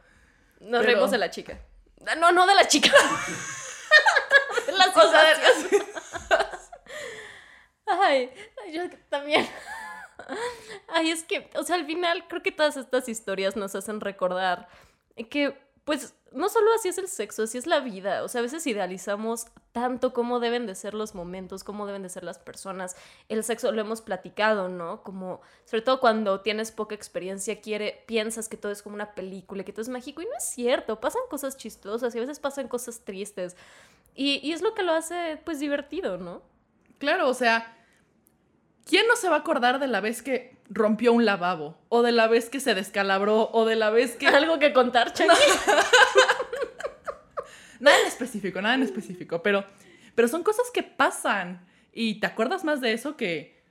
Nos 0.61 0.81
Pero- 0.81 0.93
reímos 0.93 1.11
de 1.11 1.19
la 1.19 1.31
chica. 1.31 1.59
Ah, 2.07 2.15
No, 2.17 2.33
no 2.33 2.47
de 2.47 2.55
la 2.55 2.67
chica. 2.67 2.91
de 4.67 4.73
la 4.73 4.87
O 4.87 5.11
sea, 5.11 5.35
situación. 5.35 5.87
Ay, 7.87 8.31
ay, 8.65 8.73
yo 8.73 8.83
también. 9.09 9.49
Ay, 10.89 11.11
es 11.11 11.25
que, 11.25 11.51
o 11.57 11.65
sea, 11.65 11.77
al 11.77 11.87
final 11.87 12.27
creo 12.29 12.43
que 12.43 12.53
todas 12.53 12.77
estas 12.77 13.09
historias 13.09 13.57
nos 13.57 13.75
hacen 13.75 14.01
recordar 14.01 14.69
que, 15.29 15.59
pues, 15.91 16.15
no 16.31 16.49
solo 16.49 16.71
así 16.77 16.87
es 16.87 16.99
el 16.99 17.09
sexo, 17.09 17.43
así 17.43 17.59
es 17.59 17.67
la 17.67 17.81
vida. 17.81 18.23
O 18.23 18.29
sea, 18.29 18.39
a 18.39 18.43
veces 18.43 18.65
idealizamos 18.65 19.49
tanto 19.73 20.13
cómo 20.13 20.39
deben 20.39 20.65
de 20.69 20.77
ser 20.77 20.95
los 20.95 21.17
momentos, 21.17 21.65
cómo 21.65 21.85
deben 21.85 22.05
de 22.05 22.09
ser 22.09 22.23
las 22.23 22.39
personas. 22.39 22.95
El 23.29 23.43
sexo 23.43 23.73
lo 23.73 23.81
hemos 23.81 24.01
platicado, 24.01 24.69
¿no? 24.69 25.03
Como, 25.03 25.41
sobre 25.65 25.83
todo 25.83 25.99
cuando 25.99 26.43
tienes 26.43 26.71
poca 26.71 26.95
experiencia, 26.95 27.61
quiere, 27.61 28.05
piensas 28.07 28.49
que 28.49 28.57
todo 28.57 28.71
es 28.71 28.83
como 28.83 28.95
una 28.95 29.17
película, 29.17 29.65
que 29.65 29.73
todo 29.73 29.83
es 29.83 29.89
mágico. 29.89 30.23
Y 30.23 30.27
no 30.27 30.37
es 30.39 30.45
cierto, 30.45 31.01
pasan 31.01 31.23
cosas 31.29 31.57
chistosas 31.57 32.15
y 32.15 32.19
a 32.19 32.21
veces 32.21 32.39
pasan 32.39 32.69
cosas 32.69 33.01
tristes. 33.01 33.57
Y, 34.15 34.39
y 34.47 34.53
es 34.53 34.63
lo 34.63 34.75
que 34.75 34.85
lo 34.85 34.93
hace, 34.93 35.43
pues, 35.45 35.59
divertido, 35.59 36.19
¿no? 36.19 36.41
Claro, 36.99 37.29
o 37.29 37.35
sea, 37.35 37.80
¿quién 38.91 39.07
no 39.07 39.15
se 39.15 39.29
va 39.29 39.37
a 39.37 39.39
acordar 39.39 39.79
de 39.79 39.87
la 39.87 40.01
vez 40.01 40.21
que 40.21 40.59
rompió 40.69 41.13
un 41.13 41.25
lavabo? 41.25 41.79
O 41.89 42.03
de 42.03 42.11
la 42.11 42.27
vez 42.27 42.51
que 42.51 42.59
se 42.59 42.75
descalabró, 42.75 43.49
o 43.53 43.65
de 43.65 43.77
la 43.77 43.91
vez 43.91 44.17
que... 44.17 44.27
Algo 44.27 44.59
que 44.59 44.73
contar, 44.73 45.13
Chucky. 45.15 45.31
Nada 47.79 47.99
en 48.01 48.07
específico, 48.07 48.61
nada 48.61 48.75
en 48.75 48.83
específico, 48.83 49.43
pero, 49.43 49.65
pero 50.15 50.29
son 50.29 50.43
cosas 50.43 50.67
que 50.75 50.83
pasan. 50.83 51.67
Y 51.93 52.21
te 52.21 52.27
acuerdas 52.27 52.65
más 52.65 52.81
de 52.81 52.93
eso 52.93 53.17
que, 53.17 53.63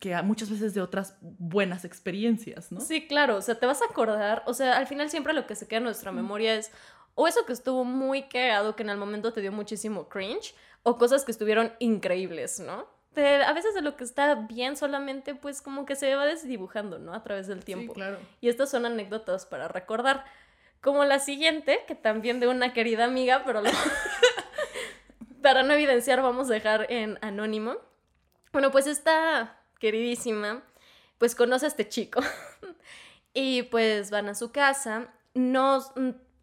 que 0.00 0.20
muchas 0.22 0.50
veces 0.50 0.74
de 0.74 0.80
otras 0.80 1.16
buenas 1.20 1.84
experiencias, 1.84 2.72
¿no? 2.72 2.80
Sí, 2.80 3.06
claro, 3.06 3.36
o 3.36 3.42
sea, 3.42 3.54
te 3.54 3.66
vas 3.66 3.82
a 3.82 3.84
acordar, 3.84 4.42
o 4.46 4.54
sea, 4.54 4.76
al 4.78 4.86
final 4.86 5.10
siempre 5.10 5.32
lo 5.32 5.46
que 5.46 5.54
se 5.54 5.68
queda 5.68 5.78
en 5.78 5.84
nuestra 5.84 6.10
memoria 6.12 6.54
es 6.54 6.72
o 7.14 7.28
eso 7.28 7.44
que 7.46 7.52
estuvo 7.52 7.84
muy 7.84 8.22
cagado 8.22 8.74
que 8.74 8.82
en 8.82 8.90
el 8.90 8.96
momento 8.96 9.32
te 9.32 9.42
dio 9.42 9.52
muchísimo 9.52 10.08
cringe, 10.08 10.54
o 10.82 10.98
cosas 10.98 11.24
que 11.24 11.30
estuvieron 11.30 11.72
increíbles, 11.78 12.58
¿no? 12.58 12.88
De- 13.14 13.42
a 13.44 13.52
veces 13.52 13.74
de 13.74 13.82
lo 13.82 13.96
que 13.96 14.04
está 14.04 14.34
bien 14.34 14.76
solamente, 14.76 15.34
pues 15.34 15.60
como 15.62 15.84
que 15.84 15.96
se 15.96 16.14
va 16.14 16.24
desdibujando, 16.24 16.98
¿no? 16.98 17.12
A 17.14 17.22
través 17.22 17.46
del 17.46 17.64
tiempo. 17.64 17.92
Sí, 17.92 18.00
claro. 18.00 18.18
Y 18.40 18.48
estas 18.48 18.70
son 18.70 18.86
anécdotas 18.86 19.46
para 19.46 19.68
recordar. 19.68 20.24
Como 20.80 21.04
la 21.04 21.18
siguiente, 21.20 21.80
que 21.86 21.94
también 21.94 22.40
de 22.40 22.48
una 22.48 22.72
querida 22.72 23.04
amiga, 23.04 23.42
pero 23.44 23.62
para 25.42 25.62
no 25.62 25.74
evidenciar 25.74 26.22
vamos 26.22 26.50
a 26.50 26.54
dejar 26.54 26.86
en 26.90 27.18
anónimo. 27.20 27.76
Bueno, 28.52 28.70
pues 28.70 28.86
esta 28.86 29.56
queridísima, 29.78 30.62
pues 31.18 31.34
conoce 31.34 31.66
a 31.66 31.68
este 31.68 31.88
chico. 31.88 32.20
y 33.34 33.62
pues 33.64 34.10
van 34.10 34.28
a 34.28 34.34
su 34.34 34.52
casa. 34.52 35.08
No, 35.34 35.84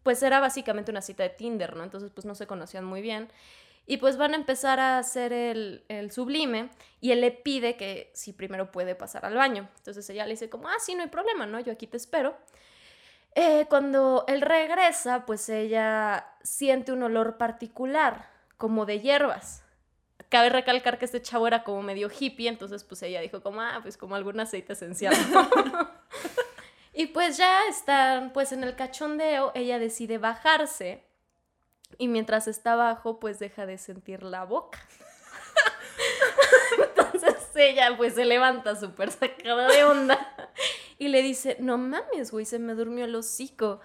pues 0.02 0.22
era 0.22 0.40
básicamente 0.40 0.90
una 0.90 1.02
cita 1.02 1.22
de 1.22 1.30
Tinder, 1.30 1.76
¿no? 1.76 1.84
Entonces 1.84 2.10
pues 2.14 2.24
no 2.24 2.34
se 2.34 2.46
conocían 2.46 2.84
muy 2.84 3.00
bien. 3.02 3.28
Y 3.86 3.96
pues 3.96 4.16
van 4.16 4.34
a 4.34 4.36
empezar 4.36 4.78
a 4.78 4.98
hacer 4.98 5.32
el, 5.32 5.84
el 5.88 6.12
sublime 6.12 6.70
y 7.00 7.10
él 7.12 7.20
le 7.20 7.32
pide 7.32 7.76
que 7.76 8.10
si 8.14 8.32
primero 8.32 8.70
puede 8.70 8.94
pasar 8.94 9.24
al 9.24 9.34
baño. 9.34 9.68
Entonces 9.78 10.08
ella 10.10 10.26
le 10.26 10.32
dice 10.32 10.48
como, 10.48 10.68
ah, 10.68 10.76
sí, 10.78 10.94
no 10.94 11.02
hay 11.02 11.08
problema, 11.08 11.46
¿no? 11.46 11.58
Yo 11.60 11.72
aquí 11.72 11.86
te 11.86 11.96
espero. 11.96 12.36
Eh, 13.34 13.66
cuando 13.68 14.24
él 14.26 14.40
regresa, 14.40 15.24
pues 15.24 15.48
ella 15.48 16.26
siente 16.42 16.92
un 16.92 17.02
olor 17.02 17.36
particular, 17.38 18.28
como 18.56 18.86
de 18.86 19.00
hierbas. 19.00 19.62
Cabe 20.28 20.48
recalcar 20.48 20.98
que 20.98 21.04
este 21.04 21.22
chavo 21.22 21.46
era 21.46 21.64
como 21.64 21.82
medio 21.82 22.10
hippie, 22.10 22.48
entonces 22.48 22.84
pues 22.84 23.02
ella 23.02 23.20
dijo 23.20 23.42
como, 23.42 23.60
ah, 23.60 23.80
pues 23.82 23.96
como 23.96 24.16
algún 24.16 24.40
aceite 24.40 24.72
esencial. 24.72 25.14
y 26.92 27.06
pues 27.06 27.36
ya 27.36 27.66
están 27.68 28.32
pues 28.32 28.52
en 28.52 28.64
el 28.64 28.74
cachondeo, 28.74 29.52
ella 29.54 29.78
decide 29.78 30.18
bajarse 30.18 31.04
y 32.00 32.08
mientras 32.08 32.48
está 32.48 32.72
abajo 32.72 33.20
pues 33.20 33.38
deja 33.38 33.66
de 33.66 33.76
sentir 33.76 34.22
la 34.22 34.44
boca. 34.44 34.80
Entonces 36.82 37.36
ella 37.54 37.94
pues 37.94 38.14
se 38.14 38.24
levanta 38.24 38.74
súper 38.74 39.10
sacada 39.10 39.68
de 39.68 39.84
onda 39.84 40.18
y 40.96 41.08
le 41.08 41.20
dice, 41.20 41.58
no 41.60 41.76
mames, 41.76 42.30
güey, 42.30 42.46
se 42.46 42.58
me 42.58 42.74
durmió 42.74 43.04
el 43.04 43.14
hocico. 43.14 43.80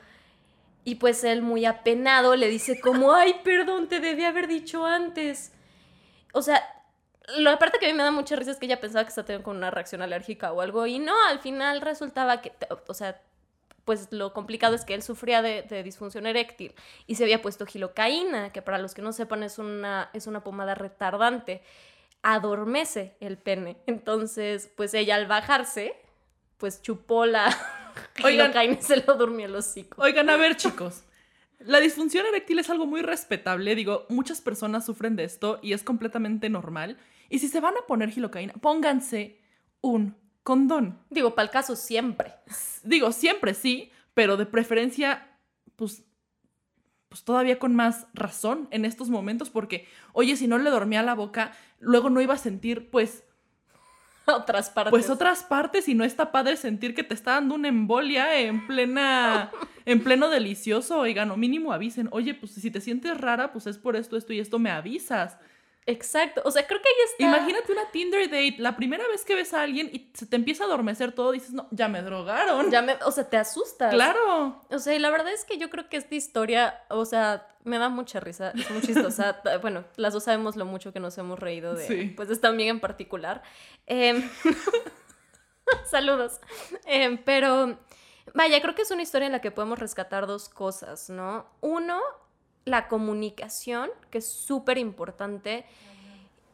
Y 0.86 0.96
pues 0.96 1.26
él 1.26 1.42
muy 1.42 1.66
apenado 1.66 2.38
le 2.38 2.48
dice 2.48 2.80
como, 2.80 3.14
ay, 3.14 3.42
perdón, 3.44 3.90
te 3.90 4.00
debí 4.00 4.24
haber 4.24 4.48
dicho 4.48 4.86
antes. 4.86 5.52
O 6.32 6.42
sea, 6.42 6.64
lo 7.36 7.60
parte 7.60 7.80
que 7.80 7.88
a 7.88 7.90
mí 7.90 7.98
me 7.98 8.04
da 8.04 8.12
mucha 8.12 8.38
risa 8.38 8.52
es 8.52 8.58
que 8.58 8.66
ella 8.68 8.80
pensaba 8.80 9.04
que 9.04 9.10
estaba 9.10 9.26
teniendo 9.26 9.44
con 9.44 9.58
una 9.58 9.72
reacción 9.72 10.02
alérgica 10.02 10.54
o 10.54 10.62
algo 10.62 10.88
y 10.88 11.00
no, 11.00 11.14
al 11.28 11.40
final 11.40 11.82
resultaba 11.82 12.42
que, 12.42 12.54
o 12.88 12.94
sea, 12.94 13.22
pues 13.86 14.08
lo 14.12 14.34
complicado 14.34 14.76
es 14.76 14.84
que 14.84 14.94
él 14.96 15.04
sufría 15.04 15.42
de, 15.42 15.62
de 15.62 15.84
disfunción 15.84 16.26
eréctil 16.26 16.74
y 17.08 17.16
se 17.16 17.24
había 17.24 17.42
puesto 17.42 17.66
gilocaína, 17.66 18.52
que 18.52 18.62
para 18.62 18.80
los 18.80 18.94
que 18.94 19.02
no 19.02 19.14
sepan 19.14 19.44
es 19.44 19.60
una, 19.60 20.10
es 20.14 20.28
una 20.28 20.44
pomada 20.44 20.76
retardante, 20.76 21.62
adormece 22.24 23.16
el 23.20 23.38
pene. 23.38 23.78
Entonces, 23.86 24.72
pues 24.76 24.94
ella 24.94 25.16
al 25.16 25.28
bajarse, 25.28 25.96
pues 26.58 26.82
chupó 26.82 27.26
la 27.26 27.46
Oigan. 28.24 28.48
gilocaína 28.48 28.74
y 28.80 28.82
se 28.82 28.98
lo 28.98 29.14
durmió 29.16 29.46
el 29.46 29.56
hocico. 29.56 30.02
Oigan, 30.02 30.30
a 30.30 30.38
ver, 30.38 30.56
chicos. 30.58 31.04
La 31.60 31.80
disfunción 31.80 32.26
eréctil 32.26 32.60
es 32.60 32.70
algo 32.70 32.86
muy 32.86 33.02
respetable. 33.02 33.76
Digo, 33.76 34.06
muchas 34.10 34.42
personas 34.42 34.86
sufren 34.86 35.16
de 35.16 35.24
esto 35.24 35.60
y 35.62 35.74
es 35.74 35.84
completamente 35.84 36.50
normal. 36.50 36.98
Y 37.30 37.40
si 37.40 37.48
se 37.48 37.60
van 37.60 37.76
a 37.78 37.86
poner 37.88 38.10
gilocaína, 38.10 38.54
pónganse 38.54 39.40
un 39.82 40.16
condón. 40.46 41.00
Digo, 41.10 41.34
para 41.34 41.48
el 41.48 41.52
caso 41.52 41.76
siempre. 41.76 42.36
Digo, 42.84 43.12
siempre 43.12 43.56
sí, 43.56 43.92
pero 44.14 44.38
de 44.38 44.46
preferencia, 44.46 45.28
pues, 45.76 46.06
pues 47.10 47.24
todavía 47.24 47.58
con 47.58 47.76
más 47.76 48.06
razón 48.14 48.68
en 48.70 48.86
estos 48.86 49.10
momentos, 49.10 49.50
porque, 49.50 49.88
oye, 50.14 50.38
si 50.38 50.48
no 50.48 50.60
le 50.60 50.70
dormía 50.70 51.02
la 51.02 51.16
boca, 51.16 51.52
luego 51.80 52.12
no 52.12 52.22
iba 52.22 52.36
a 52.36 52.38
sentir, 52.38 52.92
pues, 52.92 53.24
otras 54.28 54.70
partes. 54.70 54.92
Pues 54.92 55.10
otras 55.10 55.44
partes 55.44 55.90
y 55.90 55.96
no 55.96 56.04
está 56.04 56.32
padre 56.32 56.58
sentir 56.58 56.94
que 56.94 57.04
te 57.04 57.16
está 57.16 57.32
dando 57.32 57.56
una 57.56 57.68
embolia 57.68 58.40
en 58.40 58.68
plena, 58.68 59.50
en 59.86 60.04
pleno 60.04 60.30
delicioso. 60.30 61.00
Oigan, 61.00 61.32
o 61.32 61.38
mínimo 61.38 61.74
avisen, 61.74 62.08
oye, 62.12 62.36
pues 62.36 62.52
si 62.52 62.70
te 62.70 62.82
sientes 62.82 63.20
rara, 63.20 63.52
pues 63.52 63.66
es 63.66 63.80
por 63.80 63.96
esto, 63.96 64.16
esto 64.16 64.32
y 64.32 64.40
esto, 64.40 64.60
me 64.60 64.70
avisas. 64.70 65.40
Exacto, 65.88 66.42
o 66.46 66.50
sea, 66.50 66.66
creo 66.66 66.82
que 66.82 66.90
ahí 66.90 66.96
está. 67.12 67.24
Imagínate 67.24 67.72
una 67.72 67.92
Tinder 67.92 68.24
date, 68.28 68.56
la 68.58 68.76
primera 68.76 69.08
vez 69.08 69.24
que 69.24 69.36
ves 69.36 69.54
a 69.54 69.62
alguien 69.62 69.90
y 69.94 70.10
se 70.16 70.26
te 70.26 70.36
empieza 70.36 70.64
a 70.64 70.68
adormecer 70.68 71.12
todo, 71.12 71.32
dices, 71.32 71.54
no, 71.54 71.68
ya 71.70 71.88
me 71.88 72.02
drogaron. 72.02 72.72
Ya 72.72 72.82
me, 72.82 72.96
o 73.06 73.12
sea, 73.12 73.30
te 73.30 73.38
asustas. 73.38 73.94
Claro. 73.94 74.64
O 74.72 74.80
sea, 74.80 74.96
y 74.96 75.00
la 75.00 75.12
verdad 75.12 75.32
es 75.32 75.46
que 75.46 75.60
yo 75.60 75.70
creo 75.70 75.88
que 75.88 75.98
esta 75.98 76.16
historia, 76.16 76.82
o 76.90 77.06
sea, 77.06 77.48
me 77.64 77.78
da 77.78 77.90
mucha 77.90 78.20
risa, 78.20 78.52
es 78.56 78.70
muy 78.72 78.82
chistosa. 78.82 79.42
bueno, 79.62 79.84
las 79.96 80.14
dos 80.14 80.24
sabemos 80.24 80.56
lo 80.56 80.66
mucho 80.66 80.92
que 80.92 81.00
nos 81.00 81.16
hemos 81.20 81.38
reído 81.38 81.76
de, 81.76 81.86
Sí. 81.86 82.14
pues, 82.16 82.32
esta 82.32 82.48
amiga 82.48 82.72
en 82.72 82.80
particular. 82.80 83.44
Em, 83.86 84.28
saludos. 85.86 86.40
Em, 86.86 87.18
pero, 87.24 87.78
vaya, 88.34 88.60
creo 88.62 88.74
que 88.76 88.82
es 88.82 88.92
una 88.92 89.02
historia 89.04 89.28
en 89.28 89.32
la 89.34 89.42
que 89.42 89.52
podemos 89.52 89.80
rescatar 89.80 90.26
dos 90.28 90.50
cosas, 90.50 91.10
¿no? 91.12 91.46
Uno, 91.62 92.02
la 92.66 92.88
comunicación, 92.88 93.90
que 94.10 94.18
es 94.18 94.28
súper 94.28 94.78
importante. 94.78 95.66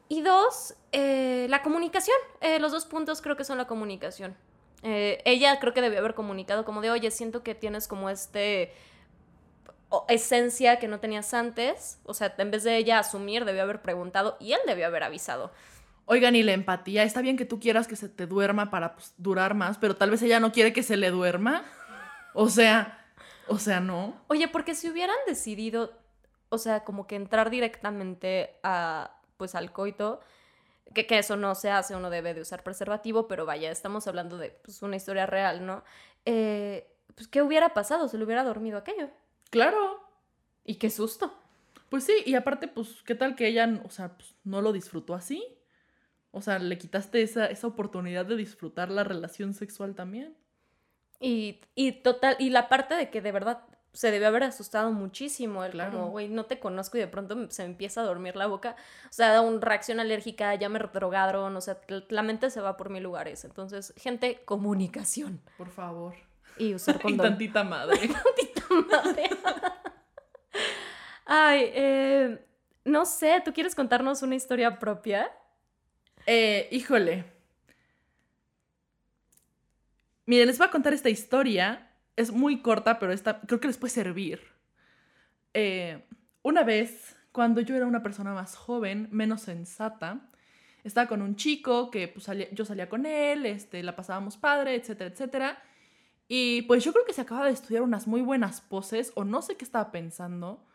Y 0.10 0.22
dos, 0.22 0.76
eh, 0.92 1.48
la 1.50 1.62
comunicación. 1.64 2.18
Eh, 2.42 2.60
los 2.60 2.72
dos 2.74 2.86
puntos 2.86 3.22
creo 3.22 3.38
que 3.38 3.46
son 3.46 3.58
la 3.58 3.66
comunicación. 3.66 4.36
Eh, 4.84 5.22
ella 5.26 5.60
creo 5.60 5.74
que 5.74 5.82
debió 5.82 6.00
haber 6.00 6.14
comunicado 6.14 6.66
como 6.66 6.82
de, 6.82 6.92
oye, 6.92 7.12
siento 7.12 7.44
que 7.44 7.56
tienes 7.56 7.88
como 7.88 8.10
este 8.10 8.74
esencia 10.08 10.80
que 10.80 10.88
no 10.88 11.00
tenías 11.00 11.34
antes. 11.34 12.00
O 12.06 12.14
sea, 12.14 12.34
en 12.38 12.52
vez 12.52 12.64
de 12.64 12.78
ella 12.78 13.00
asumir, 13.00 13.46
debió 13.46 13.64
haber 13.64 13.82
preguntado 13.82 14.38
y 14.40 14.54
él 14.54 14.60
debió 14.66 14.88
haber 14.88 15.04
avisado. 15.04 15.52
Oigan, 16.06 16.36
y 16.36 16.44
la 16.44 16.52
empatía, 16.52 17.04
está 17.04 17.22
bien 17.22 17.38
que 17.38 17.46
tú 17.46 17.60
quieras 17.60 17.88
que 17.88 17.96
se 17.96 18.10
te 18.10 18.28
duerma 18.28 18.70
para 18.70 18.96
pues, 18.96 19.14
durar 19.18 19.54
más, 19.54 19.78
pero 19.78 19.96
tal 19.96 20.12
vez 20.12 20.22
ella 20.22 20.40
no 20.40 20.52
quiere 20.52 20.74
que 20.74 20.84
se 20.84 20.98
le 20.98 21.10
duerma. 21.10 21.64
O 22.34 22.50
sea, 22.50 23.06
o 23.48 23.60
sea, 23.60 23.80
no. 23.80 24.22
Oye, 24.28 24.48
porque 24.48 24.76
si 24.76 24.90
hubieran 24.90 25.16
decidido, 25.28 25.94
o 26.52 26.58
sea, 26.58 26.84
como 26.84 27.08
que 27.08 27.16
entrar 27.16 27.50
directamente 27.50 28.60
a, 28.62 29.18
pues, 29.38 29.56
al 29.56 29.72
coito, 29.72 30.20
que, 30.94 31.08
que 31.08 31.18
eso 31.18 31.38
no 31.38 31.56
se 31.56 31.72
hace, 31.72 31.96
uno 31.96 32.10
debe 32.10 32.34
de 32.34 32.42
usar 32.42 32.62
preservativo, 32.62 33.28
pero 33.28 33.46
vaya, 33.46 33.72
estamos 33.72 34.06
hablando 34.06 34.38
de 34.38 34.50
pues, 34.50 34.82
una 34.82 34.98
historia 34.98 35.26
real, 35.26 35.66
¿no? 35.66 35.84
Eh, 36.26 36.94
pues, 37.16 37.30
¿qué 37.30 37.42
hubiera 37.42 37.74
pasado? 37.74 38.10
Se 38.10 38.18
le 38.18 38.26
hubiera 38.26 38.44
dormido 38.44 38.78
aquello. 38.78 39.10
Claro. 39.50 40.06
Y 40.66 40.76
qué 40.76 40.90
susto. 40.90 41.34
Pues 41.88 42.04
sí, 42.04 42.14
y 42.26 42.36
aparte, 42.36 42.68
pues, 42.68 43.02
¿qué 43.04 43.16
tal 43.16 43.36
que 43.36 43.48
ella, 43.48 43.82
o 43.86 43.90
sea, 43.90 44.18
pues, 44.18 44.36
no 44.44 44.62
lo 44.62 44.74
disfrutó 44.74 45.14
así? 45.14 45.58
O 46.32 46.42
sea, 46.42 46.60
le 46.60 46.78
quitaste 46.78 47.22
esa, 47.22 47.46
esa 47.46 47.68
oportunidad 47.68 48.26
de 48.26 48.36
disfrutar 48.36 48.92
la 48.92 49.06
relación 49.06 49.54
sexual 49.54 49.96
también. 49.96 50.36
Y, 51.22 51.62
y 51.76 51.94
total, 51.94 52.36
y 52.40 52.50
la 52.50 52.68
parte 52.68 52.96
de 52.96 53.10
que 53.10 53.22
de 53.22 53.32
verdad 53.32 53.64
se 53.94 54.10
debió 54.12 54.28
haber 54.30 54.44
asustado 54.44 54.92
muchísimo. 54.92 55.64
El 55.66 55.72
Claro. 55.72 55.92
como, 55.92 56.10
güey, 56.12 56.30
no 56.30 56.46
te 56.46 56.60
conozco 56.60 56.98
y 56.98 57.02
de 57.02 57.08
pronto 57.08 57.50
se 57.52 57.64
me 57.64 57.70
empieza 57.70 58.02
a 58.02 58.06
dormir 58.06 58.36
la 58.36 58.48
boca. 58.48 58.76
O 59.10 59.14
sea, 59.14 59.32
da 59.34 59.42
una 59.42 59.60
reacción 59.60 60.00
alérgica, 60.00 60.56
ya 60.56 60.70
me 60.70 60.80
drogaron, 60.80 61.56
o 61.56 61.62
sea, 61.62 61.78
la 62.10 62.24
mente 62.24 62.50
se 62.50 62.62
va 62.62 62.78
por 62.78 62.90
mil 62.90 63.04
lugares. 63.04 63.44
Entonces, 63.44 63.94
gente, 63.98 64.42
comunicación. 64.46 65.42
Por 65.58 65.70
favor. 65.70 66.16
Y 66.58 66.74
usar 66.74 66.96
Y 67.00 67.00
condón. 67.02 67.28
tantita 67.30 67.64
madre. 67.66 68.10
Madre. 68.90 69.30
Ay, 71.26 71.72
eh, 71.74 72.46
no 72.86 73.06
sé, 73.06 73.42
¿tú 73.46 73.54
quieres 73.54 73.76
contarnos 73.76 74.22
una 74.22 74.36
historia 74.36 74.80
propia? 74.80 75.32
Eh, 76.26 76.68
híjole. 76.72 77.26
Miren, 80.26 80.48
les 80.48 80.58
voy 80.58 80.68
a 80.68 80.72
contar 80.72 80.94
esta 80.94 81.10
historia. 81.10 81.91
Es 82.16 82.32
muy 82.32 82.62
corta, 82.62 83.00
pero 83.00 83.12
esta 83.12 83.42
creo 83.42 83.60
que 83.60 83.68
les 83.68 83.78
puede 83.78 83.94
servir. 83.94 84.42
Eh, 85.54 86.04
una 86.44 86.64
vez, 86.64 87.16
cuando 87.32 87.62
yo 87.62 87.76
era 87.76 87.86
una 87.86 88.04
persona 88.04 88.34
más 88.34 88.56
joven, 88.56 89.08
menos 89.12 89.42
sensata, 89.42 90.30
estaba 90.84 91.08
con 91.08 91.22
un 91.22 91.36
chico 91.36 91.92
que 91.92 92.08
pues, 92.08 92.28
yo 92.52 92.66
salía 92.66 92.90
con 92.90 93.06
él, 93.06 93.46
este, 93.46 93.84
la 93.84 93.96
pasábamos 93.96 94.38
padre, 94.38 94.76
etcétera, 94.76 95.10
etcétera. 95.12 95.64
Y 96.28 96.64
pues 96.64 96.84
yo 96.84 96.94
creo 96.94 97.06
que 97.06 97.14
se 97.14 97.22
acaba 97.22 97.46
de 97.46 97.52
estudiar 97.52 97.84
unas 97.84 98.08
muy 98.08 98.22
buenas 98.22 98.62
poses, 98.62 99.12
o 99.16 99.24
no 99.24 99.42
sé 99.42 99.58
qué 99.58 99.66
estaba 99.66 99.92
pensando, 99.92 100.66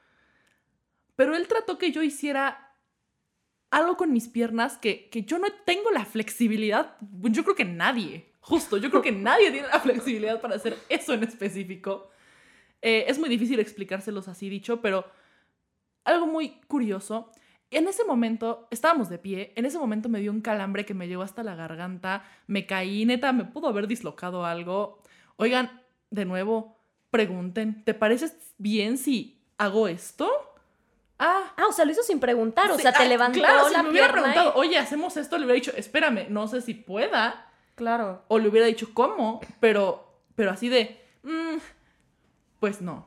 pero 1.17 1.35
él 1.35 1.49
trató 1.49 1.79
que 1.79 1.93
yo 1.93 2.03
hiciera 2.03 2.75
algo 3.71 3.97
con 3.97 4.13
mis 4.13 4.29
piernas 4.29 4.77
que, 4.77 5.09
que 5.09 5.23
yo 5.25 5.39
no 5.39 5.49
tengo 5.65 5.91
la 5.91 6.05
flexibilidad, 6.05 6.97
yo 7.01 7.43
creo 7.43 7.57
que 7.57 7.65
nadie, 7.65 8.33
justo, 8.47 8.77
yo 8.77 8.91
creo 8.91 9.03
que 9.03 9.13
nadie 9.13 9.51
tiene 9.51 9.69
la 9.69 9.81
flexibilidad 9.81 10.41
para 10.41 10.55
hacer 10.57 10.77
eso 10.89 11.13
en 11.15 11.25
específico. 11.25 12.11
Eh, 12.83 13.05
es 13.09 13.19
muy 13.19 13.29
difícil 13.29 13.59
explicárselos 13.59 14.29
así 14.29 14.49
dicho, 14.49 14.81
pero 14.81 15.05
algo 16.05 16.27
muy 16.27 16.61
curioso. 16.69 17.31
En 17.71 17.89
ese 17.89 18.05
momento 18.05 18.69
estábamos 18.71 19.09
de 19.09 19.19
pie, 19.19 19.53
en 19.57 19.65
ese 19.67 19.79
momento 19.79 20.09
me 20.09 20.21
dio 20.21 20.31
un 20.31 20.41
calambre 20.41 20.85
que 20.87 20.95
me 20.95 21.09
llegó 21.09 21.23
hasta 21.23 21.43
la 21.43 21.57
garganta, 21.57 22.25
me 22.47 22.65
caí, 22.67 23.05
neta, 23.05 23.33
me 23.33 23.45
pudo 23.45 23.69
haber 23.69 23.89
dislocado 23.89 24.45
algo. 24.47 25.03
Oigan, 25.37 25.83
de 26.11 26.25
nuevo, 26.25 26.79
pregunten, 27.11 27.83
¿te 27.85 27.93
parece 27.95 28.31
bien 28.59 28.99
si 28.99 29.41
hago 29.59 29.89
esto? 29.89 30.31
Ah, 31.19 31.55
Ah, 31.57 31.67
o 31.69 31.73
sea, 31.73 31.85
lo 31.87 31.91
hizo 31.93 32.03
sin 32.05 32.21
preguntar, 32.21 32.71
o 32.71 32.77
Sí, 32.77 32.83
sea, 32.83 32.93
te 32.93 33.03
ah, 33.03 33.07
levantó 33.09 33.41
claro, 33.41 33.67
si 33.69 33.73
la 33.75 33.83
me 33.83 33.91
hubiera 33.91 34.13
pierna. 34.13 34.29
y- 34.29 34.33
preguntado, 34.33 34.61
oye, 34.61 34.79
hacemos 34.79 35.17
esto, 35.17 35.37
le 35.39 35.47
hubiera 35.47 35.55
dicho, 35.59 35.73
espérame, 35.77 36.27
no 36.29 36.47
sé 36.47 36.61
si 36.61 36.75
pueda. 36.75 37.46
Claro. 37.77 38.23
O 38.29 38.39
le 38.41 38.49
hubiera 38.49 38.67
dicho 38.67 38.89
cómo, 38.93 39.41
pero, 39.61 40.05
pero 40.35 40.51
así 40.51 40.69
de, 40.69 41.01
"Mm, 41.23 41.59
pues 42.59 42.81
no. 42.83 43.07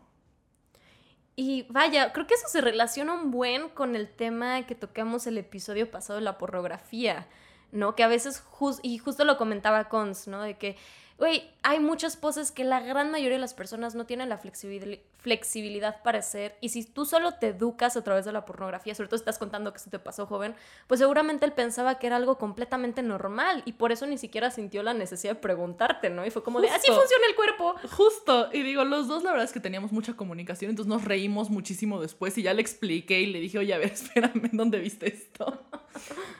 Y 1.36 1.66
vaya, 1.70 2.12
creo 2.14 2.28
que 2.28 2.34
eso 2.36 2.48
se 2.50 2.62
relaciona 2.62 3.14
un 3.14 3.32
buen 3.32 3.70
con 3.70 3.96
el 3.96 4.10
tema 4.10 4.64
que 4.66 4.76
tocamos 4.76 5.26
el 5.26 5.38
episodio 5.38 5.90
pasado 5.90 6.20
de 6.20 6.26
la 6.26 6.38
pornografía, 6.38 7.28
¿no? 7.72 7.96
Que 7.96 8.04
a 8.04 8.08
veces, 8.08 8.44
jus- 8.44 8.80
y 8.84 8.98
justo 8.98 9.24
lo 9.24 9.38
comentaba 9.38 9.90
Cons, 9.90 10.28
¿no? 10.28 10.42
De 10.42 10.58
que, 10.58 10.76
güey, 11.20 11.44
hay 11.64 11.80
muchas 11.80 12.16
poses 12.18 12.52
que 12.52 12.64
la 12.64 12.80
gran 12.80 13.12
mayoría 13.12 13.36
de 13.38 13.42
las 13.42 13.54
personas 13.54 13.94
no 13.94 14.06
tienen 14.06 14.30
la 14.30 14.42
flexibil- 14.42 15.02
flexibilidad 15.20 16.02
para 16.02 16.20
hacer. 16.20 16.56
Y 16.62 16.70
si 16.70 16.84
tú 16.86 17.06
solo 17.06 17.34
te 17.34 17.48
educas 17.48 17.98
a 17.98 18.04
través 18.04 18.24
de 18.26 18.32
la 18.32 18.46
pornografía, 18.46 18.96
sobre 18.96 19.10
todo 19.10 19.18
si 19.18 19.22
estás 19.24 19.38
contando 19.38 19.72
que 19.74 19.78
eso 19.78 19.90
te 19.90 20.00
pasó 20.00 20.26
joven, 20.26 20.56
pues 20.88 21.00
seguramente 21.02 21.46
él 21.46 21.52
pensaba 21.52 22.00
que 22.00 22.08
era 22.08 22.16
algo 22.16 22.38
completamente 22.38 23.02
normal 23.04 23.62
y 23.66 23.74
por 23.74 23.92
eso 23.92 24.06
ni 24.08 24.18
siquiera 24.18 24.50
sintió 24.50 24.82
la 24.82 24.94
necesidad 24.94 25.34
de 25.36 25.40
preguntarte, 25.42 26.10
¿no? 26.10 26.26
Y 26.26 26.32
fue 26.32 26.42
como 26.42 26.62
de, 26.62 26.70
así 26.70 26.88
funciona 26.88 27.26
el 27.30 27.36
cuerpo. 27.36 27.76
Justo, 27.92 28.50
y 28.54 28.64
digo, 28.64 28.86
los 28.86 29.08
dos 29.08 29.24
la 29.24 29.32
verdad 29.32 29.46
es 29.46 29.52
que 29.52 29.60
teníamos 29.60 29.92
mucha 29.92 30.14
comunicación, 30.14 30.70
entonces 30.72 30.90
nos 30.90 31.04
reímos 31.04 31.50
muchísimo 31.50 32.02
después 32.02 32.38
y 32.38 32.44
ya 32.44 32.54
le 32.54 32.62
expliqué 32.62 33.20
y 33.20 33.26
le 33.28 33.40
dije, 33.42 33.60
oye, 33.60 33.74
a 33.74 33.78
ver, 33.78 33.92
espérame, 33.94 34.50
¿dónde 34.54 34.80
viste 34.80 35.10
esto? 35.10 35.62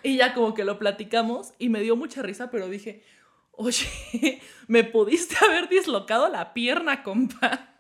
Y 0.04 0.16
ya 0.18 0.34
como 0.34 0.54
que 0.54 0.64
lo 0.64 0.80
platicamos 0.80 1.54
y 1.60 1.68
me 1.70 1.82
dio 1.82 1.96
mucha 1.98 2.22
risa, 2.22 2.50
pero 2.50 2.70
dije, 2.70 3.04
oye, 3.60 4.42
me 4.68 4.84
pudiste 4.84 5.36
haber 5.46 5.70
dislocado 5.70 6.30
la 6.30 6.54
pierna, 6.54 7.04
compa. 7.04 7.76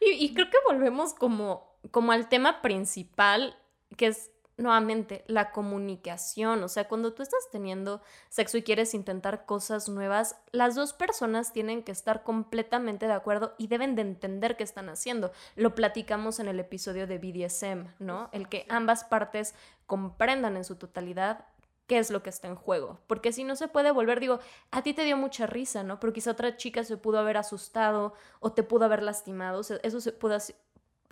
Y, 0.00 0.24
y 0.24 0.34
creo 0.34 0.48
que 0.50 0.56
volvemos 0.66 1.14
como, 1.14 1.78
como 1.90 2.12
al 2.12 2.28
tema 2.28 2.62
principal, 2.62 3.56
que 3.96 4.06
es 4.08 4.30
nuevamente 4.56 5.24
la 5.26 5.50
comunicación. 5.50 6.62
O 6.62 6.68
sea, 6.68 6.88
cuando 6.88 7.12
tú 7.12 7.22
estás 7.22 7.50
teniendo 7.50 8.00
sexo 8.28 8.56
y 8.56 8.62
quieres 8.62 8.94
intentar 8.94 9.44
cosas 9.44 9.88
nuevas, 9.88 10.36
las 10.52 10.74
dos 10.74 10.92
personas 10.92 11.52
tienen 11.52 11.82
que 11.82 11.92
estar 11.92 12.22
completamente 12.22 13.06
de 13.06 13.12
acuerdo 13.12 13.54
y 13.58 13.66
deben 13.66 13.96
de 13.96 14.02
entender 14.02 14.56
qué 14.56 14.64
están 14.64 14.88
haciendo. 14.88 15.32
Lo 15.56 15.74
platicamos 15.74 16.38
en 16.40 16.48
el 16.48 16.60
episodio 16.60 17.06
de 17.06 17.18
BDSM, 17.18 17.88
¿no? 17.98 18.30
El 18.32 18.48
que 18.48 18.66
ambas 18.68 19.04
partes 19.04 19.54
comprendan 19.86 20.56
en 20.56 20.64
su 20.64 20.76
totalidad 20.76 21.46
qué 21.86 21.98
es 21.98 22.10
lo 22.10 22.22
que 22.22 22.30
está 22.30 22.48
en 22.48 22.54
juego. 22.54 23.00
Porque 23.06 23.32
si 23.32 23.44
no 23.44 23.56
se 23.56 23.68
puede 23.68 23.90
volver, 23.90 24.20
digo, 24.20 24.40
a 24.70 24.82
ti 24.82 24.94
te 24.94 25.04
dio 25.04 25.16
mucha 25.16 25.46
risa, 25.46 25.82
¿no? 25.82 26.00
Pero 26.00 26.12
quizá 26.12 26.30
otra 26.30 26.56
chica 26.56 26.82
se 26.84 26.96
pudo 26.96 27.18
haber 27.18 27.36
asustado 27.36 28.14
o 28.40 28.52
te 28.52 28.62
pudo 28.62 28.84
haber 28.86 29.02
lastimado. 29.02 29.60
O 29.60 29.62
sea, 29.62 29.78
eso 29.82 30.00
se 30.00 30.12
pudo, 30.12 30.38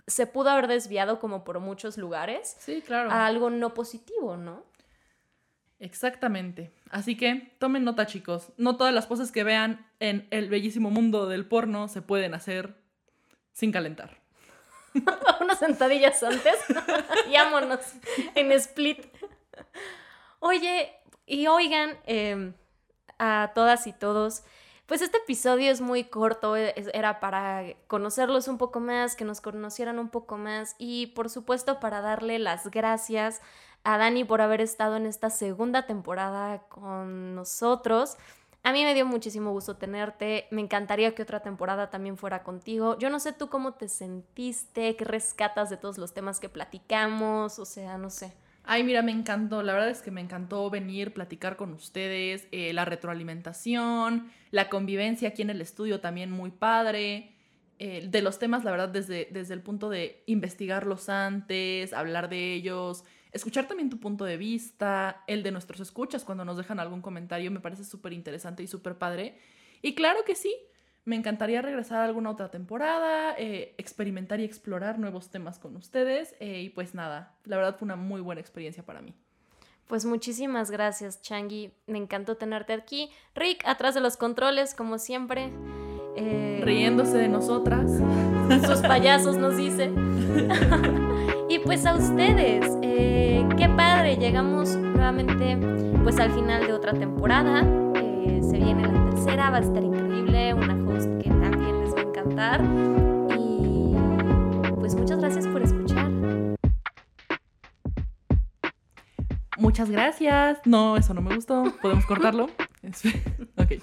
se 0.07 0.27
pudo 0.27 0.49
haber 0.49 0.67
desviado 0.67 1.19
como 1.19 1.43
por 1.43 1.59
muchos 1.59 1.97
lugares 1.97 2.55
Sí, 2.59 2.81
claro. 2.81 3.11
a 3.11 3.25
algo 3.25 3.49
no 3.49 3.73
positivo, 3.73 4.37
¿no? 4.37 4.63
Exactamente. 5.79 6.71
Así 6.89 7.17
que 7.17 7.55
tomen 7.59 7.83
nota, 7.83 8.05
chicos. 8.05 8.53
No 8.57 8.77
todas 8.77 8.93
las 8.93 9.05
poses 9.05 9.31
que 9.31 9.43
vean 9.43 9.85
en 9.99 10.27
el 10.31 10.49
bellísimo 10.49 10.89
mundo 10.89 11.27
del 11.27 11.45
porno 11.45 11.87
se 11.89 12.01
pueden 12.01 12.33
hacer 12.33 12.77
sin 13.51 13.71
calentar. 13.71 14.21
unas 15.41 15.59
sentadillas 15.59 16.21
antes 16.23 16.55
y 17.29 17.33
vámonos 17.37 17.79
en 18.35 18.51
split. 18.53 19.05
Oye, 20.45 20.91
y 21.25 21.47
oigan, 21.47 21.97
em, 22.05 22.53
a 23.19 23.51
todas 23.55 23.87
y 23.87 23.93
todos, 23.93 24.43
pues 24.87 25.01
este 25.01 25.17
episodio 25.19 25.71
es 25.71 25.79
muy 25.81 26.03
corto, 26.05 26.57
e- 26.57 26.73
era 26.93 27.19
para 27.21 27.63
conocerlos 27.87 28.47
un 28.49 28.57
poco 28.57 28.79
más, 28.81 29.15
que 29.15 29.23
nos 29.25 29.39
conocieran 29.41 29.99
un 29.99 30.09
poco 30.09 30.37
más 30.37 30.75
y 30.77 31.07
por 31.07 31.29
supuesto 31.29 31.79
para 31.79 32.01
darle 32.01 32.39
las 32.39 32.69
gracias 32.69 33.41
a 33.85 33.97
Dani 33.97 34.23
por 34.25 34.41
haber 34.41 34.59
estado 34.61 34.97
en 34.97 35.05
esta 35.05 35.29
segunda 35.29 35.85
temporada 35.85 36.63
con 36.69 37.35
nosotros. 37.35 38.17
A 38.63 38.71
mí 38.73 38.83
me 38.83 38.93
dio 38.93 39.05
muchísimo 39.05 39.51
gusto 39.51 39.77
tenerte, 39.77 40.47
me 40.51 40.61
encantaría 40.61 41.15
que 41.15 41.23
otra 41.23 41.41
temporada 41.41 41.89
también 41.89 42.17
fuera 42.17 42.43
contigo. 42.43 42.97
Yo 42.99 43.09
no 43.09 43.19
sé 43.21 43.31
tú 43.33 43.49
cómo 43.49 43.73
te 43.75 43.87
sentiste, 43.89 44.95
qué 44.97 45.05
rescatas 45.05 45.69
de 45.69 45.77
todos 45.77 45.97
los 45.97 46.13
temas 46.13 46.39
que 46.41 46.49
platicamos, 46.49 47.59
o 47.59 47.65
sea, 47.65 47.97
no 47.97 48.09
sé. 48.09 48.33
Ay, 48.63 48.83
mira, 48.83 49.01
me 49.01 49.11
encantó. 49.11 49.61
La 49.61 49.73
verdad 49.73 49.89
es 49.89 50.01
que 50.01 50.11
me 50.11 50.21
encantó 50.21 50.69
venir, 50.69 51.13
platicar 51.13 51.57
con 51.57 51.73
ustedes, 51.73 52.47
eh, 52.51 52.71
la 52.73 52.85
retroalimentación, 52.85 54.31
la 54.51 54.69
convivencia 54.69 55.29
aquí 55.29 55.41
en 55.41 55.49
el 55.49 55.61
estudio 55.61 55.99
también 55.99 56.31
muy 56.31 56.51
padre. 56.51 57.35
Eh, 57.79 58.07
de 58.09 58.21
los 58.21 58.39
temas, 58.39 58.63
la 58.63 58.71
verdad, 58.71 58.89
desde, 58.89 59.27
desde 59.31 59.53
el 59.53 59.61
punto 59.61 59.89
de 59.89 60.23
investigarlos 60.27 61.09
antes, 61.09 61.91
hablar 61.91 62.29
de 62.29 62.53
ellos, 62.53 63.03
escuchar 63.33 63.67
también 63.67 63.89
tu 63.89 63.99
punto 63.99 64.23
de 64.25 64.37
vista, 64.37 65.23
el 65.27 65.43
de 65.43 65.51
nuestros 65.51 65.81
escuchas 65.81 66.23
cuando 66.23 66.45
nos 66.45 66.55
dejan 66.55 66.79
algún 66.79 67.01
comentario, 67.01 67.51
me 67.51 67.59
parece 67.59 67.83
súper 67.83 68.13
interesante 68.13 68.63
y 68.63 68.67
súper 68.67 68.97
padre. 68.97 69.37
Y 69.81 69.95
claro 69.95 70.19
que 70.25 70.35
sí, 70.35 70.55
me 71.05 71.15
encantaría 71.15 71.61
regresar 71.61 71.99
a 71.99 72.05
alguna 72.05 72.29
otra 72.29 72.49
temporada, 72.49 73.35
eh, 73.37 73.75
experimentar 73.77 74.39
y 74.39 74.45
explorar 74.45 74.99
nuevos 74.99 75.29
temas 75.29 75.59
con 75.59 75.75
ustedes. 75.75 76.35
eh, 76.39 76.61
y 76.61 76.69
pues 76.69 76.95
nada, 76.95 77.33
la 77.45 77.57
verdad 77.57 77.75
fue 77.77 77.85
una 77.85 77.95
muy 77.95 78.21
buena 78.21 78.41
experiencia 78.41 78.83
para 78.83 79.01
mí. 79.01 79.13
Pues 79.87 80.05
muchísimas 80.05 80.71
gracias, 80.71 81.21
Changi. 81.21 81.73
Me 81.87 81.97
encantó 81.97 82.37
tenerte 82.37 82.71
aquí. 82.71 83.11
Rick, 83.35 83.63
atrás 83.65 83.93
de 83.93 83.99
los 83.99 84.15
controles, 84.15 84.73
como 84.73 84.97
siempre. 84.97 85.51
Eh, 86.15 86.61
Riéndose 86.63 87.17
de 87.17 87.27
nosotras. 87.27 87.91
sus 88.65 88.79
payasos 88.79 89.35
nos 89.37 89.57
dice. 89.57 89.91
y 91.49 91.59
pues 91.59 91.85
a 91.85 91.95
ustedes, 91.95 92.65
qué 92.81 93.69
padre, 93.75 94.15
llegamos 94.15 94.75
nuevamente 94.75 95.57
pues 96.01 96.17
al 96.19 96.31
final 96.31 96.65
de 96.65 96.73
otra 96.73 96.93
temporada. 96.93 97.61
Se 98.41 98.57
viene 98.57 98.87
la 98.87 99.02
tercera, 99.23 99.49
va 99.49 99.57
a 99.57 99.61
estar 99.61 99.81
increíble, 99.81 100.53
una 100.53 100.73
host 100.85 101.07
que 101.21 101.29
también 101.29 101.79
les 101.81 101.95
va 101.95 101.99
a 101.99 102.03
encantar. 102.03 102.61
Y 103.39 103.95
pues 104.75 104.95
muchas 104.95 105.19
gracias 105.19 105.47
por 105.47 105.61
escuchar. 105.61 106.11
Muchas 109.57 109.89
gracias. 109.89 110.59
No, 110.65 110.97
eso 110.97 111.13
no 111.13 111.21
me 111.21 111.35
gustó. 111.35 111.63
¿Podemos 111.81 112.05
cortarlo? 112.05 112.45
ok. 113.57 113.71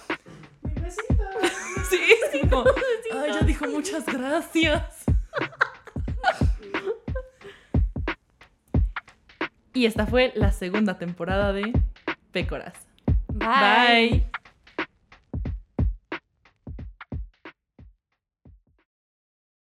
Sí, 1.89 1.99
sí. 2.31 2.41
como, 2.49 2.65
Ay, 3.13 3.33
ya 3.33 3.41
dijo 3.41 3.67
muchas 3.67 4.05
gracias. 4.07 5.05
Y 9.73 9.87
esta 9.87 10.07
fue 10.07 10.33
la 10.37 10.53
segunda 10.53 10.99
temporada 10.99 11.53
de 11.53 11.73
Pécoras. 12.31 12.75
Bye. 13.29 14.11
Bye. 14.11 14.31